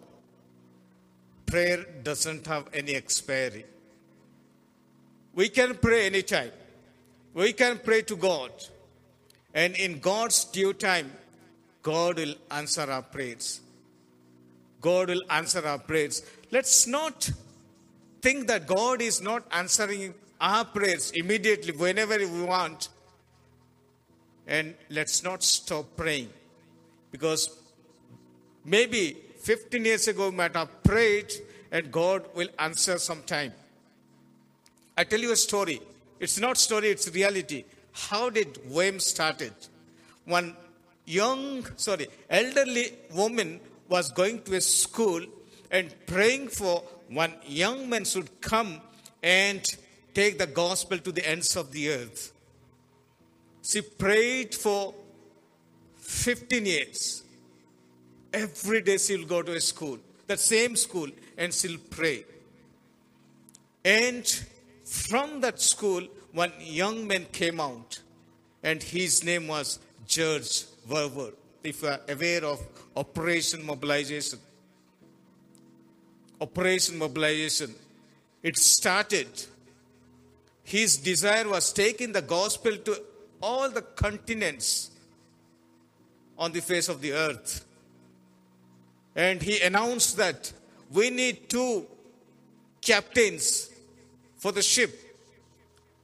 prayer 1.51 1.85
doesn't 2.03 2.47
have 2.47 2.67
any 2.73 2.95
expiry. 2.95 3.65
We 5.33 5.49
can 5.49 5.75
pray 5.75 6.05
anytime. 6.05 6.51
We 7.33 7.51
can 7.53 7.79
pray 7.79 8.01
to 8.03 8.15
God. 8.15 8.51
And 9.53 9.75
in 9.75 9.99
God's 9.99 10.45
due 10.45 10.73
time, 10.73 11.11
God 11.81 12.17
will 12.17 12.35
answer 12.49 12.89
our 12.89 13.01
prayers. 13.01 13.59
God 14.79 15.09
will 15.09 15.23
answer 15.29 15.65
our 15.65 15.77
prayers. 15.77 16.21
Let's 16.51 16.87
not 16.87 17.29
think 18.21 18.47
that 18.47 18.67
God 18.67 19.01
is 19.01 19.21
not 19.21 19.43
answering 19.51 20.13
our 20.39 20.65
prayers 20.65 21.11
immediately 21.11 21.73
whenever 21.73 22.17
we 22.17 22.43
want. 22.43 22.89
And 24.47 24.75
let's 24.89 25.23
not 25.23 25.43
stop 25.43 25.85
praying. 25.95 26.29
Because 27.11 27.49
maybe 28.65 29.17
15 29.39 29.85
years 29.85 30.07
ago, 30.07 30.29
we 30.29 30.35
might 30.35 30.55
have 30.55 30.83
prayed 30.83 31.31
and 31.71 31.91
God 31.91 32.25
will 32.35 32.49
answer 32.59 32.97
sometime. 32.97 33.53
I 34.97 35.03
tell 35.03 35.19
you 35.19 35.31
a 35.31 35.35
story. 35.35 35.79
It's 36.19 36.39
not 36.39 36.57
story, 36.57 36.89
it's 36.89 37.09
reality. 37.13 37.63
How 37.93 38.29
did 38.29 38.59
WAM 38.69 38.99
started? 38.99 39.53
One 40.25 40.55
young, 41.05 41.65
sorry, 41.77 42.07
elderly 42.29 42.93
woman 43.13 43.59
was 43.89 44.11
going 44.11 44.43
to 44.43 44.55
a 44.55 44.61
school 44.61 45.21
and 45.71 45.93
praying 46.05 46.49
for 46.49 46.83
one 47.11 47.33
young 47.45 47.89
man 47.89 48.05
should 48.05 48.41
come 48.41 48.79
and 49.21 49.63
take 50.13 50.37
the 50.37 50.47
gospel 50.47 50.97
to 50.97 51.11
the 51.11 51.27
ends 51.27 51.55
of 51.55 51.71
the 51.71 51.89
earth. 51.89 52.31
She 53.61 53.81
prayed 53.81 54.55
for 54.55 54.93
15 55.97 56.65
years. 56.65 57.23
Every 58.33 58.81
day 58.81 58.97
she'll 58.97 59.25
go 59.25 59.41
to 59.41 59.53
a 59.53 59.61
school, 59.61 59.99
that 60.27 60.39
same 60.39 60.75
school, 60.75 61.09
and 61.37 61.53
she'll 61.53 61.79
pray. 61.89 62.23
And 63.83 64.25
from 64.85 65.41
that 65.41 65.59
school, 65.59 66.07
one 66.31 66.53
young 66.59 67.07
man 67.07 67.25
came 67.31 67.59
out, 67.59 67.99
and 68.63 68.81
his 68.81 69.23
name 69.23 69.47
was 69.47 69.79
George 70.07 70.63
Verwer. 70.89 71.33
If 71.63 71.81
you 71.81 71.89
are 71.89 71.99
aware 72.07 72.45
of 72.45 72.65
Operation 72.95 73.65
Mobilization, 73.65 74.39
Operation 76.41 76.97
Mobilization, 76.97 77.73
it 78.41 78.57
started. 78.57 79.27
His 80.63 80.97
desire 80.97 81.47
was 81.47 81.71
taking 81.71 82.11
the 82.11 82.21
gospel 82.21 82.75
to 82.77 83.01
all 83.41 83.69
the 83.69 83.83
continents 83.83 84.89
on 86.37 86.51
the 86.51 86.61
face 86.61 86.89
of 86.89 86.99
the 87.01 87.13
earth. 87.13 87.63
And 89.15 89.41
he 89.41 89.61
announced 89.61 90.17
that 90.17 90.51
we 90.91 91.11
need 91.11 91.47
two 91.47 91.85
captains 92.81 93.69
for 94.37 94.51
the 94.51 94.63
ship, 94.63 94.99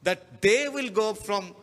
that 0.04 0.42
they 0.42 0.70
will 0.70 0.90
go 0.90 1.16
from 1.16 1.56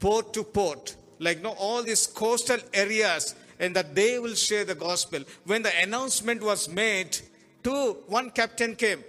port 0.00 0.32
to 0.34 0.42
port, 0.42 0.96
like 1.20 1.36
you 1.36 1.44
know, 1.44 1.54
all 1.58 1.84
these 1.84 2.08
coastal 2.08 2.58
areas, 2.72 3.36
and 3.60 3.76
that 3.76 3.94
they 3.94 4.18
will 4.18 4.34
share 4.34 4.64
the 4.64 4.74
gospel. 4.74 5.20
When 5.44 5.62
the 5.62 5.70
announcement 5.80 6.42
was 6.42 6.68
made, 6.68 7.16
two, 7.64 7.96
one 8.06 8.30
captain 8.30 8.76
came, 8.76 9.02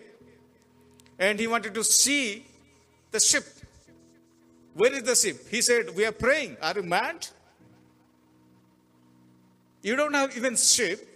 and 1.20 1.40
he 1.40 1.46
wanted 1.46 1.76
to 1.76 1.84
see 1.84 2.46
the 3.12 3.20
ship. 3.20 3.46
Where 4.74 4.92
is 4.92 5.04
the 5.04 5.16
ship? 5.16 5.48
He 5.50 5.62
said, 5.62 5.96
We 5.96 6.06
are 6.06 6.12
praying. 6.12 6.58
Are 6.62 6.74
you 6.76 6.84
mad? 6.84 7.28
You 9.84 9.96
don't 9.96 10.16
have 10.16 10.36
even 10.36 10.56
ship 10.56 11.08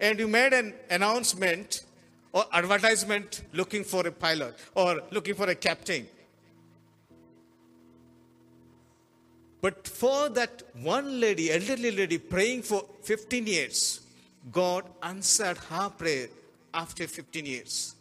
and 0.00 0.18
you 0.18 0.28
made 0.28 0.52
an 0.52 0.74
announcement 0.90 1.84
or 2.32 2.44
advertisement 2.52 3.42
looking 3.52 3.84
for 3.84 4.06
a 4.06 4.12
pilot 4.12 4.54
or 4.74 5.02
looking 5.10 5.34
for 5.34 5.48
a 5.50 5.54
captain. 5.54 6.06
But 9.60 9.86
for 9.86 10.28
that 10.30 10.62
one 10.80 11.20
lady, 11.20 11.52
elderly 11.52 11.90
lady, 11.90 12.18
praying 12.18 12.62
for 12.62 12.84
15 13.02 13.46
years, 13.46 14.00
God 14.50 14.84
answered 15.02 15.56
her 15.70 15.88
prayer 15.90 16.28
after 16.74 17.06
15 17.06 17.46
years. 17.46 17.94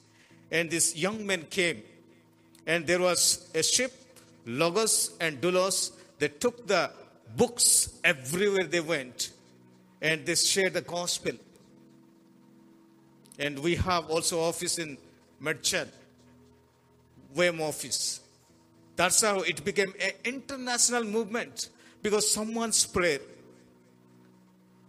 And 0.51 0.69
this 0.69 0.95
young 0.95 1.25
man 1.25 1.45
came, 1.49 1.81
and 2.67 2.85
there 2.85 2.99
was 2.99 3.49
a 3.55 3.63
ship, 3.63 3.93
Logos 4.45 5.11
and 5.19 5.39
Doulos. 5.41 5.91
They 6.19 6.27
took 6.27 6.67
the 6.67 6.91
books 7.35 7.99
everywhere 8.03 8.65
they 8.65 8.81
went, 8.81 9.31
and 10.01 10.25
they 10.25 10.35
shared 10.35 10.73
the 10.73 10.81
gospel. 10.81 11.33
And 13.39 13.59
we 13.59 13.75
have 13.75 14.09
also 14.09 14.41
office 14.41 14.77
in 14.77 14.97
Merchant, 15.39 15.89
WAM 17.35 17.61
office. 17.61 18.19
That's 18.95 19.21
how 19.21 19.39
it 19.39 19.63
became 19.63 19.93
an 19.99 20.11
international 20.25 21.03
movement 21.03 21.69
because 22.03 22.29
someone's 22.29 22.85
prayer, 22.85 23.19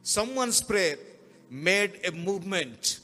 someone's 0.03 0.61
prayer 0.61 0.97
made 1.51 2.01
a 2.05 2.13
movement. 2.13 3.01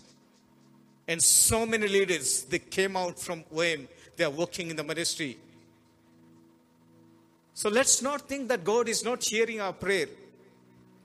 And 1.09 1.23
so 1.23 1.64
many 1.64 1.88
leaders, 1.88 2.44
they 2.44 2.59
came 2.59 2.94
out 2.94 3.18
from 3.18 3.42
WAM, 3.51 3.88
they 4.16 4.25
are 4.25 4.31
working 4.31 4.68
in 4.68 4.77
the 4.77 4.85
ministry. 4.85 5.38
So 7.55 7.71
let's 7.71 8.03
not 8.03 8.29
think 8.29 8.49
that 8.49 8.62
God 8.62 8.88
is 8.88 9.03
not 9.03 9.25
hearing 9.25 9.61
our 9.61 9.73
prayer, 9.73 10.07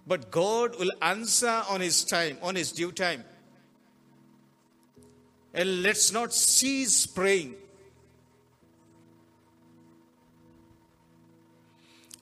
but 0.05 0.29
God 0.29 0.77
will 0.77 0.91
answer 1.01 1.63
on 1.69 1.79
His 1.79 2.03
time, 2.03 2.37
on 2.41 2.55
His 2.55 2.73
due 2.73 2.91
time. 2.91 3.23
And 5.53 5.81
let's 5.83 6.11
not 6.11 6.33
cease 6.33 7.05
praying. 7.05 7.55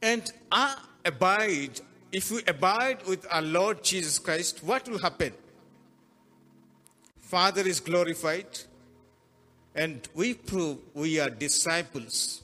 And 0.03 0.31
I 0.51 0.77
abide, 1.03 1.81
if 2.11 2.29
we 2.29 2.43
abide 2.47 3.05
with 3.07 3.25
our 3.31 3.41
Lord 3.41 3.83
Jesus 3.83 4.19
Christ, 4.19 4.63
what 4.63 4.87
will 4.87 4.99
happen? 4.99 5.33
Father 7.31 7.65
is 7.65 7.79
glorified, 7.79 8.59
and 9.73 10.05
we 10.13 10.33
prove 10.33 10.79
we 10.93 11.17
are 11.17 11.29
disciples. 11.29 12.41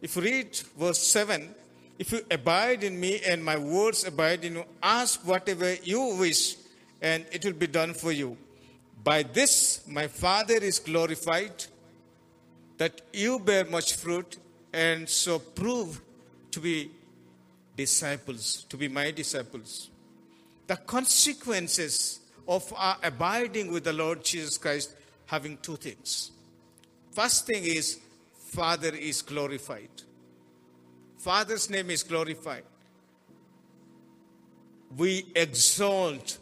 If 0.00 0.14
you 0.14 0.22
read 0.22 0.56
verse 0.78 1.00
7, 1.00 1.52
if 1.98 2.12
you 2.12 2.20
abide 2.30 2.84
in 2.84 3.00
me 3.00 3.20
and 3.26 3.44
my 3.44 3.58
words 3.58 4.04
abide 4.04 4.44
in 4.44 4.54
you, 4.54 4.64
ask 4.80 5.26
whatever 5.26 5.74
you 5.82 6.14
wish, 6.20 6.54
and 7.02 7.26
it 7.32 7.44
will 7.44 7.54
be 7.54 7.66
done 7.66 7.94
for 7.94 8.12
you. 8.12 8.36
By 9.02 9.24
this 9.24 9.82
my 9.88 10.06
Father 10.06 10.58
is 10.58 10.78
glorified, 10.78 11.64
that 12.78 13.00
you 13.12 13.40
bear 13.40 13.64
much 13.64 13.96
fruit, 13.96 14.36
and 14.72 15.08
so 15.08 15.40
prove 15.40 16.00
to 16.52 16.60
be 16.60 16.92
disciples, 17.76 18.64
to 18.68 18.76
be 18.76 18.86
my 18.86 19.10
disciples. 19.10 19.90
The 20.68 20.76
consequences 20.76 22.20
of 22.48 22.72
our 22.76 22.96
abiding 23.02 23.72
with 23.72 23.84
the 23.84 23.92
Lord 23.92 24.24
Jesus 24.24 24.58
Christ 24.58 24.94
having 25.26 25.58
two 25.58 25.76
things. 25.76 26.30
First 27.12 27.46
thing 27.46 27.64
is, 27.64 27.98
Father 28.34 28.94
is 28.94 29.22
glorified. 29.22 29.88
Father's 31.18 31.68
name 31.68 31.90
is 31.90 32.02
glorified. 32.02 32.62
We 34.96 35.26
exalt 35.34 36.38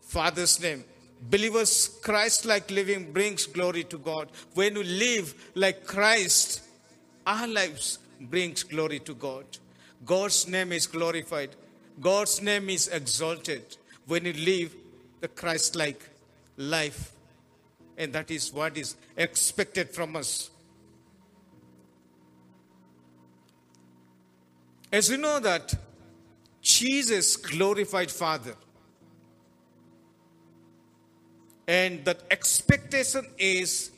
Father's 0.00 0.60
name. 0.60 0.84
Believers, 1.22 1.98
Christ 2.02 2.46
like 2.46 2.70
living 2.70 3.12
brings 3.12 3.46
glory 3.46 3.84
to 3.84 3.98
God. 3.98 4.28
When 4.54 4.74
we 4.74 4.84
live 4.84 5.34
like 5.54 5.84
Christ, 5.86 6.62
our 7.26 7.46
lives 7.46 7.98
brings 8.20 8.62
glory 8.62 9.00
to 9.00 9.14
God. 9.14 9.44
God's 10.04 10.48
name 10.48 10.72
is 10.72 10.86
glorified. 10.86 11.50
God's 12.00 12.40
name 12.40 12.70
is 12.70 12.88
exalted 12.88 13.76
when 14.06 14.24
we 14.24 14.32
live 14.32 14.74
the 15.20 15.28
Christ 15.28 15.76
like 15.76 16.02
life. 16.56 17.12
And 17.96 18.12
that 18.12 18.30
is 18.30 18.52
what 18.52 18.76
is 18.76 18.96
expected 19.16 19.90
from 19.90 20.16
us. 20.16 20.50
As 24.92 25.10
we 25.10 25.16
know 25.16 25.38
that 25.40 25.74
Jesus 26.60 27.36
glorified 27.36 28.10
Father, 28.10 28.54
and 31.68 32.04
that 32.04 32.22
expectation 32.30 33.24
is 33.38 33.92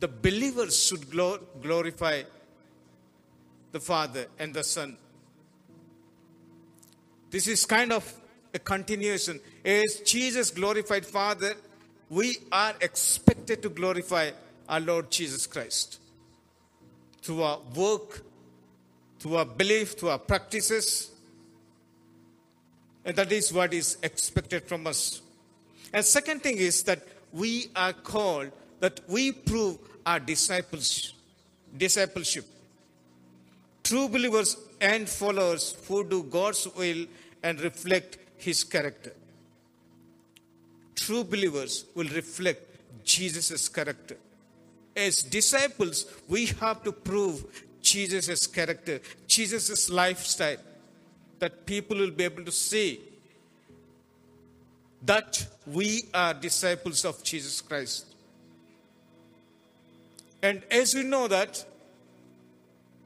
the 0.00 0.08
believers 0.08 0.86
should 0.86 1.10
glorify 1.10 2.22
the 3.72 3.80
Father 3.80 4.26
and 4.38 4.54
the 4.54 4.64
Son. 4.64 4.96
This 7.30 7.46
is 7.46 7.66
kind 7.66 7.92
of 7.92 8.14
a 8.54 8.58
continuation. 8.58 9.40
As 9.64 10.00
Jesus 10.04 10.50
glorified 10.50 11.04
Father, 11.04 11.54
we 12.08 12.38
are 12.50 12.74
expected 12.80 13.62
to 13.62 13.68
glorify 13.68 14.30
our 14.68 14.80
Lord 14.80 15.10
Jesus 15.10 15.46
Christ 15.46 16.00
through 17.22 17.42
our 17.42 17.60
work, 17.74 18.22
through 19.18 19.36
our 19.36 19.44
belief, 19.44 19.92
through 19.92 20.10
our 20.10 20.18
practices. 20.18 21.10
And 23.04 23.16
that 23.16 23.32
is 23.32 23.52
what 23.52 23.74
is 23.74 23.98
expected 24.02 24.64
from 24.64 24.86
us. 24.86 25.22
And 25.92 26.04
second 26.04 26.42
thing 26.42 26.56
is 26.58 26.82
that 26.84 27.02
we 27.32 27.66
are 27.76 27.92
called 27.92 28.50
that 28.80 29.00
we 29.08 29.32
prove 29.32 29.78
our 30.06 30.20
disciples, 30.20 31.14
discipleship. 31.76 32.46
True 33.82 34.08
believers 34.08 34.56
and 34.80 35.08
followers 35.08 35.76
who 35.86 36.04
do 36.04 36.22
God's 36.24 36.68
will 36.76 37.06
and 37.42 37.60
reflect 37.60 38.18
His 38.38 38.64
character. 38.64 39.12
True 40.94 41.24
believers 41.24 41.84
will 41.94 42.08
reflect 42.08 43.04
Jesus' 43.04 43.68
character. 43.68 44.16
As 44.96 45.22
disciples, 45.22 46.06
we 46.28 46.46
have 46.46 46.82
to 46.84 46.92
prove 46.92 47.44
Jesus' 47.80 48.46
character, 48.46 49.00
Jesus' 49.26 49.88
lifestyle, 49.88 50.56
that 51.38 51.66
people 51.66 51.96
will 51.96 52.10
be 52.10 52.24
able 52.24 52.44
to 52.44 52.52
see 52.52 53.00
that 55.02 55.46
we 55.66 56.04
are 56.12 56.34
disciples 56.34 57.04
of 57.04 57.22
Jesus 57.22 57.60
Christ. 57.60 58.06
And 60.42 60.62
as 60.70 60.94
we 60.94 61.02
know 61.02 61.28
that 61.28 61.64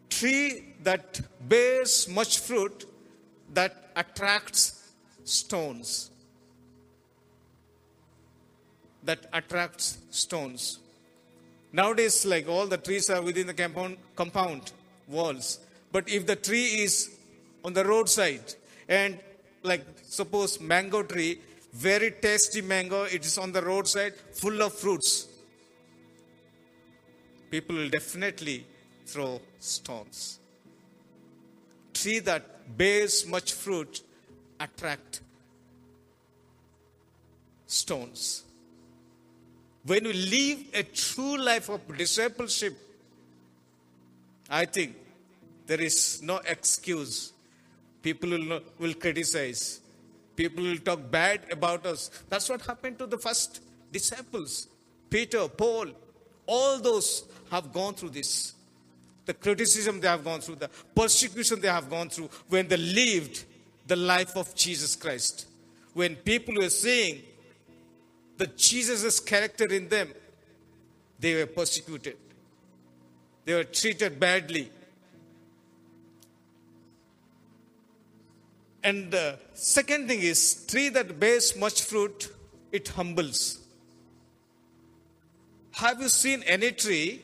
tree 0.09 0.75
that 0.83 1.21
bears 1.49 2.09
much 2.09 2.39
fruit 2.39 2.87
that 3.53 3.91
attracts 3.97 4.82
stones 5.25 6.11
that 9.05 9.27
attracts 9.33 9.99
stones 10.11 10.79
nowadays 11.73 12.25
like 12.25 12.49
all 12.49 12.67
the 12.67 12.77
trees 12.77 13.11
are 13.11 13.23
within 13.23 13.47
the 13.47 13.55
compound, 13.55 13.97
compound 14.17 14.73
walls 15.09 15.59
but 15.91 16.09
if 16.09 16.27
the 16.27 16.37
tree 16.37 16.67
is 16.87 17.17
on 17.65 17.73
the 17.73 17.85
roadside 17.85 18.55
and 18.89 19.19
like 19.63 19.85
suppose 20.03 20.61
mango 20.61 21.03
tree 21.03 21.39
very 21.73 22.11
tasty 22.11 22.61
mango. 22.61 23.05
It 23.05 23.25
is 23.25 23.39
on 23.39 23.53
the 23.53 23.63
roadside, 23.63 24.15
full 24.15 24.63
of 24.63 24.75
fruits. 24.75 25.27
People 27.51 27.77
will 27.77 27.89
definitely 27.89 28.67
throw 29.07 29.41
stones. 29.59 30.39
Tree 31.93 32.19
that 32.21 32.77
bears 32.77 33.27
much 33.27 33.53
fruit 33.53 34.03
attract 34.63 35.21
stones. 37.67 38.45
When 39.85 40.05
we 40.05 40.13
live 40.13 40.59
a 40.75 40.83
true 40.85 41.39
life 41.39 41.69
of 41.69 41.81
discipleship, 41.97 42.77
I 44.49 44.65
think 44.67 44.97
there 45.67 45.81
is 45.81 46.23
no 46.23 46.41
excuse. 46.47 47.33
People 48.03 48.31
will, 48.31 48.45
not, 48.45 48.63
will 48.79 48.95
criticize. 48.95 49.81
People 50.37 50.65
will 50.65 50.79
talk 50.79 51.11
bad 51.11 51.41
about 51.51 51.87
us. 51.87 52.11
That's 52.29 52.49
what 52.49 52.63
happened 52.63 52.99
to 52.99 53.07
the 53.07 53.19
first 53.19 53.61
disciples. 53.91 54.69
Peter, 55.11 55.49
Paul, 55.49 55.89
all 56.47 56.79
those 56.79 57.25
have 57.51 57.73
gone 57.73 57.95
through 57.95 58.11
this. 58.11 58.55
The 59.25 59.35
criticism 59.35 60.01
they 60.01 60.09
have 60.09 60.25
gone 60.25 60.41
through, 60.41 60.57
the 60.57 60.71
persecution 60.95 61.61
they 61.61 61.69
have 61.69 61.89
gone 61.89 62.09
through 62.09 62.29
when 62.49 62.67
they 62.67 62.77
lived 62.77 63.45
the 63.87 63.97
life 63.97 64.37
of 64.37 64.55
Jesus 64.55 64.97
Christ. 64.97 65.47
When 65.95 66.17
people 66.17 66.55
were 66.55 66.71
seeing 66.71 67.23
the 68.39 68.47
Jesus' 68.47 69.21
character 69.21 69.67
in 69.67 69.89
them, 69.89 70.09
they 71.19 71.35
were 71.35 71.47
persecuted. 71.47 72.17
They 73.45 73.55
were 73.55 73.65
treated 73.65 74.19
badly. 74.19 74.71
And 78.83 79.13
the 79.13 79.39
second 79.55 80.09
thing 80.09 80.21
is 80.21 80.67
tree 80.67 80.89
that 80.89 81.21
bears 81.21 81.55
much 81.57 81.83
fruit, 81.83 82.33
it 82.73 82.89
humbles. 82.89 83.61
Have 85.73 86.01
you 86.01 86.09
seen 86.09 86.43
any 86.45 86.73
tree 86.73 87.23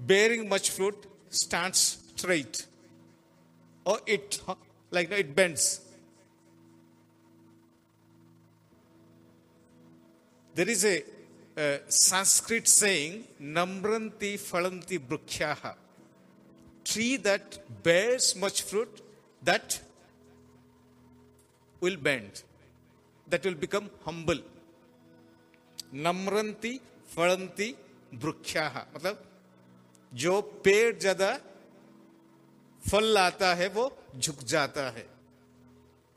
bearing 0.00 0.48
much 0.48 0.70
fruit 0.70 1.06
stands 1.28 1.98
straight? 2.16 2.66
or 3.86 4.00
it 4.04 4.40
like 4.90 5.10
it 5.10 5.34
bends. 5.34 5.80
There 10.54 10.68
is 10.68 10.84
a, 10.84 11.02
a 11.56 11.80
Sanskrit 11.88 12.66
saying, 12.66 13.24
Namranti 13.40 14.34
phalanti 14.38 14.98
brukhyaha. 14.98 15.74
Tree 16.84 17.16
that 17.16 17.82
bears 17.82 18.34
much 18.36 18.62
fruit, 18.62 19.02
that 19.42 19.80
will 21.80 21.96
bend, 21.96 22.42
that 23.28 23.44
will 23.44 23.54
become 23.54 23.90
humble. 24.04 24.38
Namranti 25.94 26.80
phalanti 27.14 27.74
brukhyaha. 28.18 28.86
मतलब 28.96 29.18
जो 30.14 30.40
पेड़ 30.64 30.98
ज़्यादा 30.98 31.40
फल 32.82 33.04
लाता 33.14 33.54
है, 33.54 33.68
वो 33.68 33.84
झुक 34.16 34.42
जाता 34.44 34.90
है, 34.90 35.06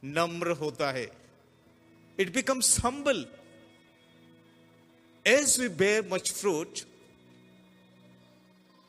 नम्र 0.03 0.51
होता 0.57 0.91
है। 0.91 1.07
It 2.17 2.33
become 2.33 2.59
humble 2.61 3.25
as 5.25 5.59
we 5.59 5.67
bear 5.77 6.07
much 6.11 6.31
fruit 6.31 6.79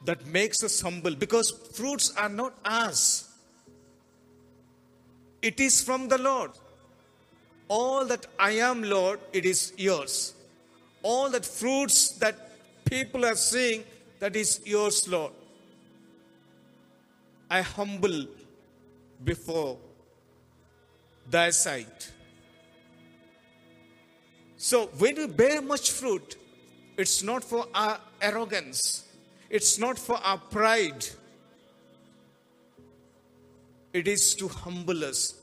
that 0.00 0.22
makes 0.35 0.64
us 0.64 0.80
humble 0.85 1.16
because 1.16 1.52
fruits 1.76 2.12
are 2.18 2.30
not 2.30 2.66
ours 2.66 3.02
it 5.42 5.61
is 5.61 5.85
from 5.85 6.09
the 6.09 6.20
Lord 6.20 6.52
all 7.70 8.09
that 8.09 8.26
I 8.40 8.59
am 8.68 8.85
Lord 8.85 9.37
it 9.37 9.46
is 9.46 9.70
yours 9.80 10.16
all 11.04 11.30
that 11.33 11.44
fruits 11.44 12.09
that 12.20 12.35
people 12.87 13.24
are 13.24 13.35
seeing 13.42 13.83
that 14.20 14.37
is 14.37 14.59
yours 14.68 15.06
Lord 15.09 15.39
I 17.50 17.62
humble 17.62 18.26
before 19.24 19.76
thy 21.28 21.50
sight. 21.50 22.12
So 24.56 24.86
when 24.98 25.16
we 25.16 25.26
bear 25.26 25.60
much 25.60 25.90
fruit, 25.90 26.36
it's 26.96 27.22
not 27.22 27.42
for 27.42 27.66
our 27.74 27.98
arrogance, 28.20 29.04
it's 29.48 29.78
not 29.78 29.98
for 29.98 30.16
our 30.16 30.38
pride. 30.38 31.06
It 33.92 34.06
is 34.06 34.34
to 34.36 34.46
humble 34.46 35.04
us 35.04 35.34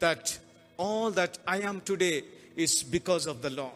that 0.00 0.38
all 0.76 1.10
that 1.12 1.38
I 1.46 1.60
am 1.60 1.80
today 1.80 2.24
is 2.56 2.82
because 2.82 3.26
of 3.26 3.40
the 3.40 3.50
Lord. 3.50 3.72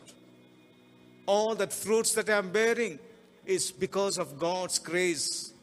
All 1.27 1.55
that 1.55 1.73
fruits 1.73 2.13
that 2.15 2.29
I 2.29 2.37
am 2.37 2.51
bearing 2.51 2.99
is 3.47 3.71
because 3.71 4.19
of 4.19 4.39
God's 4.39 4.79
grace. 4.79 5.55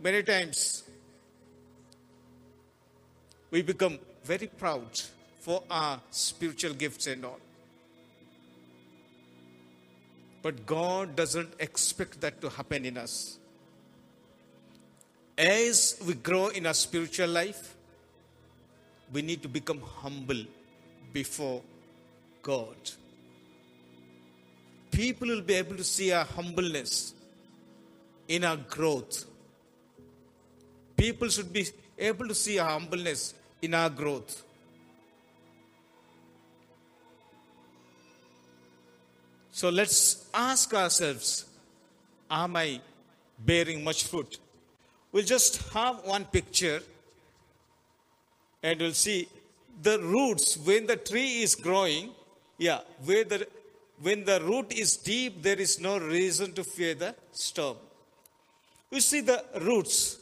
Many 0.00 0.22
times 0.22 0.83
we 3.54 3.62
become 3.62 3.96
very 4.24 4.48
proud 4.48 5.00
for 5.38 5.62
our 5.70 6.00
spiritual 6.10 6.72
gifts 6.74 7.06
and 7.06 7.24
all. 7.24 7.38
But 10.42 10.66
God 10.66 11.14
doesn't 11.14 11.52
expect 11.60 12.20
that 12.22 12.40
to 12.40 12.48
happen 12.48 12.84
in 12.84 12.98
us. 12.98 13.38
As 15.38 16.02
we 16.04 16.14
grow 16.14 16.48
in 16.48 16.66
our 16.66 16.74
spiritual 16.74 17.28
life, 17.28 17.76
we 19.12 19.22
need 19.22 19.40
to 19.42 19.48
become 19.48 19.80
humble 20.02 20.42
before 21.12 21.62
God. 22.42 22.90
People 24.90 25.28
will 25.28 25.42
be 25.42 25.54
able 25.54 25.76
to 25.76 25.84
see 25.84 26.10
our 26.10 26.24
humbleness 26.24 27.14
in 28.26 28.42
our 28.42 28.56
growth. 28.56 29.24
People 30.96 31.28
should 31.28 31.52
be 31.52 31.68
able 31.96 32.26
to 32.26 32.34
see 32.34 32.58
our 32.58 32.70
humbleness 32.70 33.34
in 33.64 33.74
our 33.74 33.90
growth. 33.90 34.42
So 39.50 39.70
let's 39.70 40.28
ask 40.34 40.74
ourselves 40.74 41.46
Am 42.30 42.56
I 42.56 42.80
bearing 43.38 43.84
much 43.84 44.04
fruit? 44.04 44.38
We'll 45.12 45.24
just 45.24 45.70
have 45.72 46.04
one 46.04 46.24
picture 46.24 46.80
and 48.62 48.80
we'll 48.80 48.92
see 48.92 49.28
the 49.82 50.00
roots 50.00 50.56
when 50.56 50.86
the 50.86 50.96
tree 50.96 51.42
is 51.42 51.54
growing. 51.54 52.10
Yeah, 52.58 52.80
where 53.04 53.24
the, 53.24 53.46
when 54.00 54.24
the 54.24 54.40
root 54.40 54.72
is 54.72 54.96
deep, 54.96 55.42
there 55.42 55.60
is 55.60 55.80
no 55.80 55.98
reason 55.98 56.52
to 56.54 56.64
fear 56.64 56.94
the 56.94 57.14
storm. 57.32 57.76
You 58.90 59.00
see 59.00 59.20
the 59.20 59.44
roots. 59.60 60.18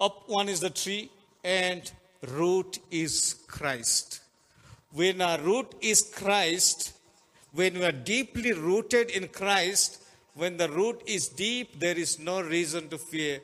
Up 0.00 0.28
one 0.28 0.48
is 0.48 0.60
the 0.60 0.70
tree, 0.70 1.10
and 1.44 1.90
root 2.28 2.78
is 2.90 3.36
Christ. 3.46 4.20
When 4.92 5.20
our 5.20 5.38
root 5.40 5.74
is 5.80 6.02
Christ, 6.02 6.94
when 7.52 7.74
we 7.74 7.84
are 7.84 7.92
deeply 7.92 8.52
rooted 8.52 9.10
in 9.10 9.28
Christ, 9.28 10.02
when 10.34 10.56
the 10.56 10.68
root 10.68 11.02
is 11.06 11.28
deep, 11.28 11.78
there 11.78 11.98
is 11.98 12.18
no 12.18 12.40
reason 12.40 12.88
to 12.88 12.98
fear 12.98 13.40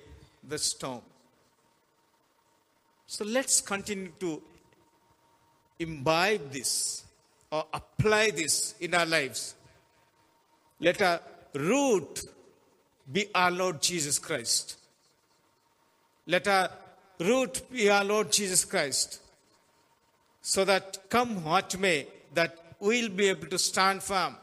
the 0.48 0.58
storm. 0.58 1.02
So 3.06 3.24
let's 3.24 3.60
continue 3.60 4.12
to 4.20 4.42
imbibe 5.78 6.50
this 6.50 7.04
or 7.50 7.64
apply 7.72 8.30
this 8.30 8.74
in 8.80 8.94
our 8.94 9.06
lives. 9.06 9.54
Let 10.80 11.02
our 11.02 11.20
root 11.54 12.20
be 13.10 13.28
our 13.34 13.50
Lord 13.50 13.80
Jesus 13.80 14.18
Christ. 14.18 14.76
Let 16.26 16.48
our 16.48 16.70
root 17.20 17.62
be 17.70 17.88
our 17.88 18.04
Lord 18.04 18.32
Jesus 18.32 18.64
Christ 18.64 19.20
so 20.42 20.64
that 20.64 21.08
come 21.08 21.44
what 21.44 21.78
may, 21.78 22.06
that 22.34 22.74
we'll 22.80 23.08
be 23.08 23.28
able 23.28 23.46
to 23.48 23.58
stand 23.58 24.02
firm 24.02 24.36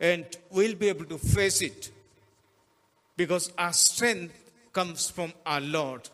and 0.00 0.24
we'll 0.50 0.74
be 0.74 0.88
able 0.88 1.04
to 1.06 1.18
face 1.18 1.62
it 1.62 1.90
because 3.16 3.52
our 3.58 3.72
strength 3.72 4.52
comes 4.72 5.10
from 5.10 5.32
our 5.44 5.60
Lord. 5.60 6.08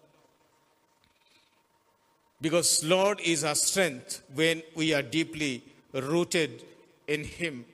Because 2.41 2.85
Lord 2.85 3.21
is 3.21 3.45
our 3.45 3.55
strength 3.55 4.23
when 4.35 4.63
we 4.75 4.95
are 4.95 5.03
deeply 5.03 5.63
rooted 5.93 6.65
in 7.07 7.25
Him. 7.25 7.65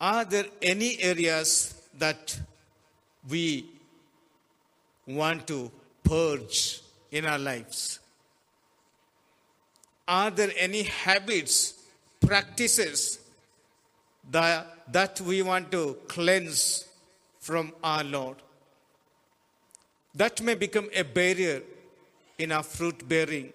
Are 0.00 0.24
there 0.24 0.44
any 0.60 1.00
areas 1.00 1.74
that 1.98 2.38
we 3.28 3.66
want 5.06 5.46
to 5.46 5.70
purge 6.02 6.82
in 7.10 7.24
our 7.24 7.38
lives? 7.38 8.00
Are 10.06 10.30
there 10.30 10.52
any 10.58 10.82
habits, 10.82 11.74
practices 12.20 13.18
that, 14.30 14.92
that 14.92 15.20
we 15.20 15.42
want 15.42 15.72
to 15.72 15.96
cleanse 16.08 16.86
from 17.40 17.72
our 17.82 18.04
Lord? 18.04 18.36
That 20.14 20.40
may 20.42 20.54
become 20.54 20.88
a 20.94 21.02
barrier 21.02 21.62
in 22.38 22.52
our 22.52 22.62
fruit 22.62 23.08
bearing, 23.08 23.52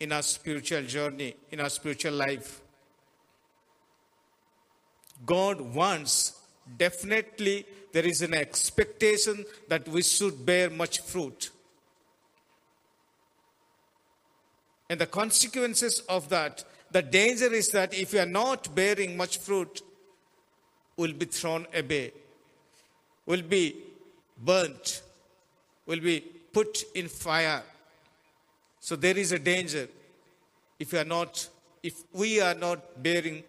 in 0.00 0.12
our 0.12 0.22
spiritual 0.22 0.82
journey, 0.82 1.36
in 1.50 1.60
our 1.60 1.68
spiritual 1.68 2.14
life. 2.14 2.60
God 5.24 5.60
wants 5.60 6.40
definitely 6.78 7.66
there 7.92 8.06
is 8.06 8.22
an 8.22 8.34
expectation 8.34 9.44
that 9.68 9.86
we 9.88 10.02
should 10.02 10.44
bear 10.44 10.70
much 10.70 11.00
fruit. 11.00 11.50
And 14.88 15.00
the 15.00 15.06
consequences 15.06 16.00
of 16.08 16.28
that, 16.30 16.64
the 16.90 17.02
danger 17.02 17.52
is 17.52 17.68
that 17.70 17.94
if 17.94 18.12
you 18.12 18.20
are 18.20 18.26
not 18.26 18.74
bearing 18.74 19.16
much 19.16 19.38
fruit, 19.38 19.82
will 20.96 21.12
be 21.12 21.24
thrown 21.24 21.66
away, 21.74 22.12
will 23.26 23.42
be 23.42 23.76
burnt, 24.38 25.02
will 25.86 26.00
be 26.00 26.20
put 26.52 26.84
in 26.94 27.08
fire. 27.08 27.62
So 28.80 28.96
there 28.96 29.16
is 29.16 29.32
a 29.32 29.38
danger 29.38 29.88
if 30.78 30.92
you 30.92 30.98
are 30.98 31.04
not, 31.04 31.48
if 31.82 31.94
we 32.12 32.40
are 32.40 32.54
not 32.54 33.02
bearing 33.02 33.44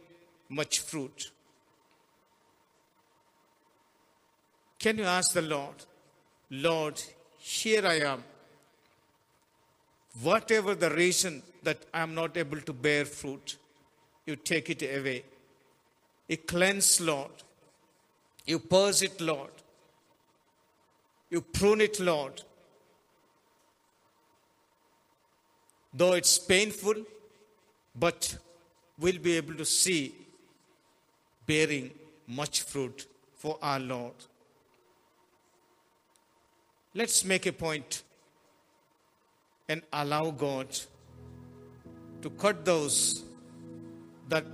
much 0.49 0.79
fruit. 0.79 1.31
Can 4.83 4.97
you 4.97 5.05
ask 5.05 5.31
the 5.31 5.41
Lord, 5.41 5.75
Lord, 6.49 7.01
here 7.37 7.87
I 7.87 7.99
am. 7.99 8.21
Whatever 10.21 10.75
the 10.75 10.89
reason 10.89 11.41
that 11.63 11.77
I 11.93 12.01
am 12.01 12.13
not 12.13 12.35
able 12.35 12.59
to 12.59 12.73
bear 12.73 13.05
fruit, 13.05 13.55
you 14.25 14.35
take 14.35 14.69
it 14.69 14.81
away. 14.81 15.23
You 16.27 16.35
cleanse, 16.35 16.99
Lord. 16.99 17.31
You 18.45 18.59
purge 18.59 19.03
it, 19.03 19.21
Lord. 19.21 19.55
You 21.29 21.39
prune 21.39 21.79
it, 21.79 22.01
Lord. 22.01 22.41
Though 25.93 26.11
it's 26.11 26.37
painful, 26.37 27.05
but 27.95 28.37
we'll 28.99 29.19
be 29.29 29.37
able 29.37 29.55
to 29.55 29.65
see 29.65 30.13
bearing 31.45 31.89
much 32.27 32.63
fruit 32.63 33.07
for 33.37 33.57
our 33.61 33.79
Lord. 33.79 34.15
Let's 36.95 37.25
make 37.25 37.45
a 37.47 37.51
point 37.51 38.03
and 39.67 39.81
allow 39.91 40.29
God 40.29 40.67
to 42.21 42.29
cut 42.29 42.63
those 42.65 43.23
that 44.29 44.45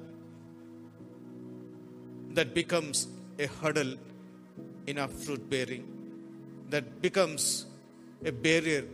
that 2.32 2.54
becomes 2.54 3.08
a 3.38 3.48
hurdle 3.48 3.96
in 4.88 5.00
our 5.00 5.08
fruit 5.08 5.50
bearing, 5.50 5.86
that 6.70 7.02
becomes 7.02 7.66
a 8.24 8.32
barrier 8.32 8.86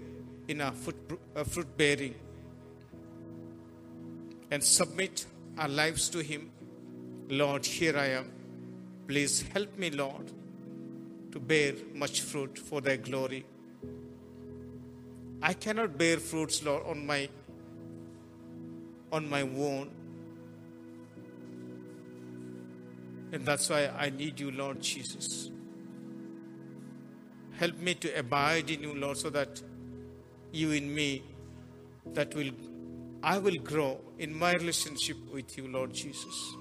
in 0.47 0.61
our 0.61 0.71
fruit, 0.71 1.19
uh, 1.35 1.43
fruit 1.43 1.77
bearing, 1.77 2.15
and 4.51 4.63
submit 4.63 5.25
our 5.57 5.67
lives 5.67 6.09
to 6.09 6.23
Him. 6.23 6.49
Lord, 7.29 7.65
here 7.65 7.97
I 7.97 8.07
am. 8.07 8.31
Please 9.07 9.43
help 9.53 9.77
me, 9.77 9.89
Lord, 9.91 10.31
to 11.35 11.41
bear 11.41 11.73
much 11.93 12.21
fruit 12.21 12.57
for 12.57 12.79
Thy 12.79 12.95
glory. 12.95 13.45
I 15.41 15.51
cannot 15.51 15.97
bear 15.97 16.17
fruits, 16.17 16.63
Lord, 16.63 16.83
on 16.87 17.05
my 17.05 17.27
on 19.11 19.29
my 19.29 19.41
own. 19.41 19.91
And 23.33 23.45
that's 23.45 23.69
why 23.69 23.91
I 23.97 24.11
need 24.11 24.39
you, 24.39 24.49
Lord 24.49 24.81
Jesus. 24.81 25.49
Help 27.59 27.77
me 27.79 27.95
to 27.95 28.17
abide 28.17 28.69
in 28.69 28.83
you, 28.83 28.95
Lord, 28.95 29.17
so 29.17 29.29
that 29.31 29.61
you 30.53 30.71
in 30.71 30.95
me, 30.95 31.21
that 32.13 32.33
will 32.33 32.51
I 33.21 33.39
will 33.39 33.57
grow 33.61 33.99
in 34.19 34.33
my 34.33 34.53
relationship 34.53 35.17
with 35.33 35.57
you, 35.57 35.67
Lord 35.67 35.93
Jesus. 35.93 36.55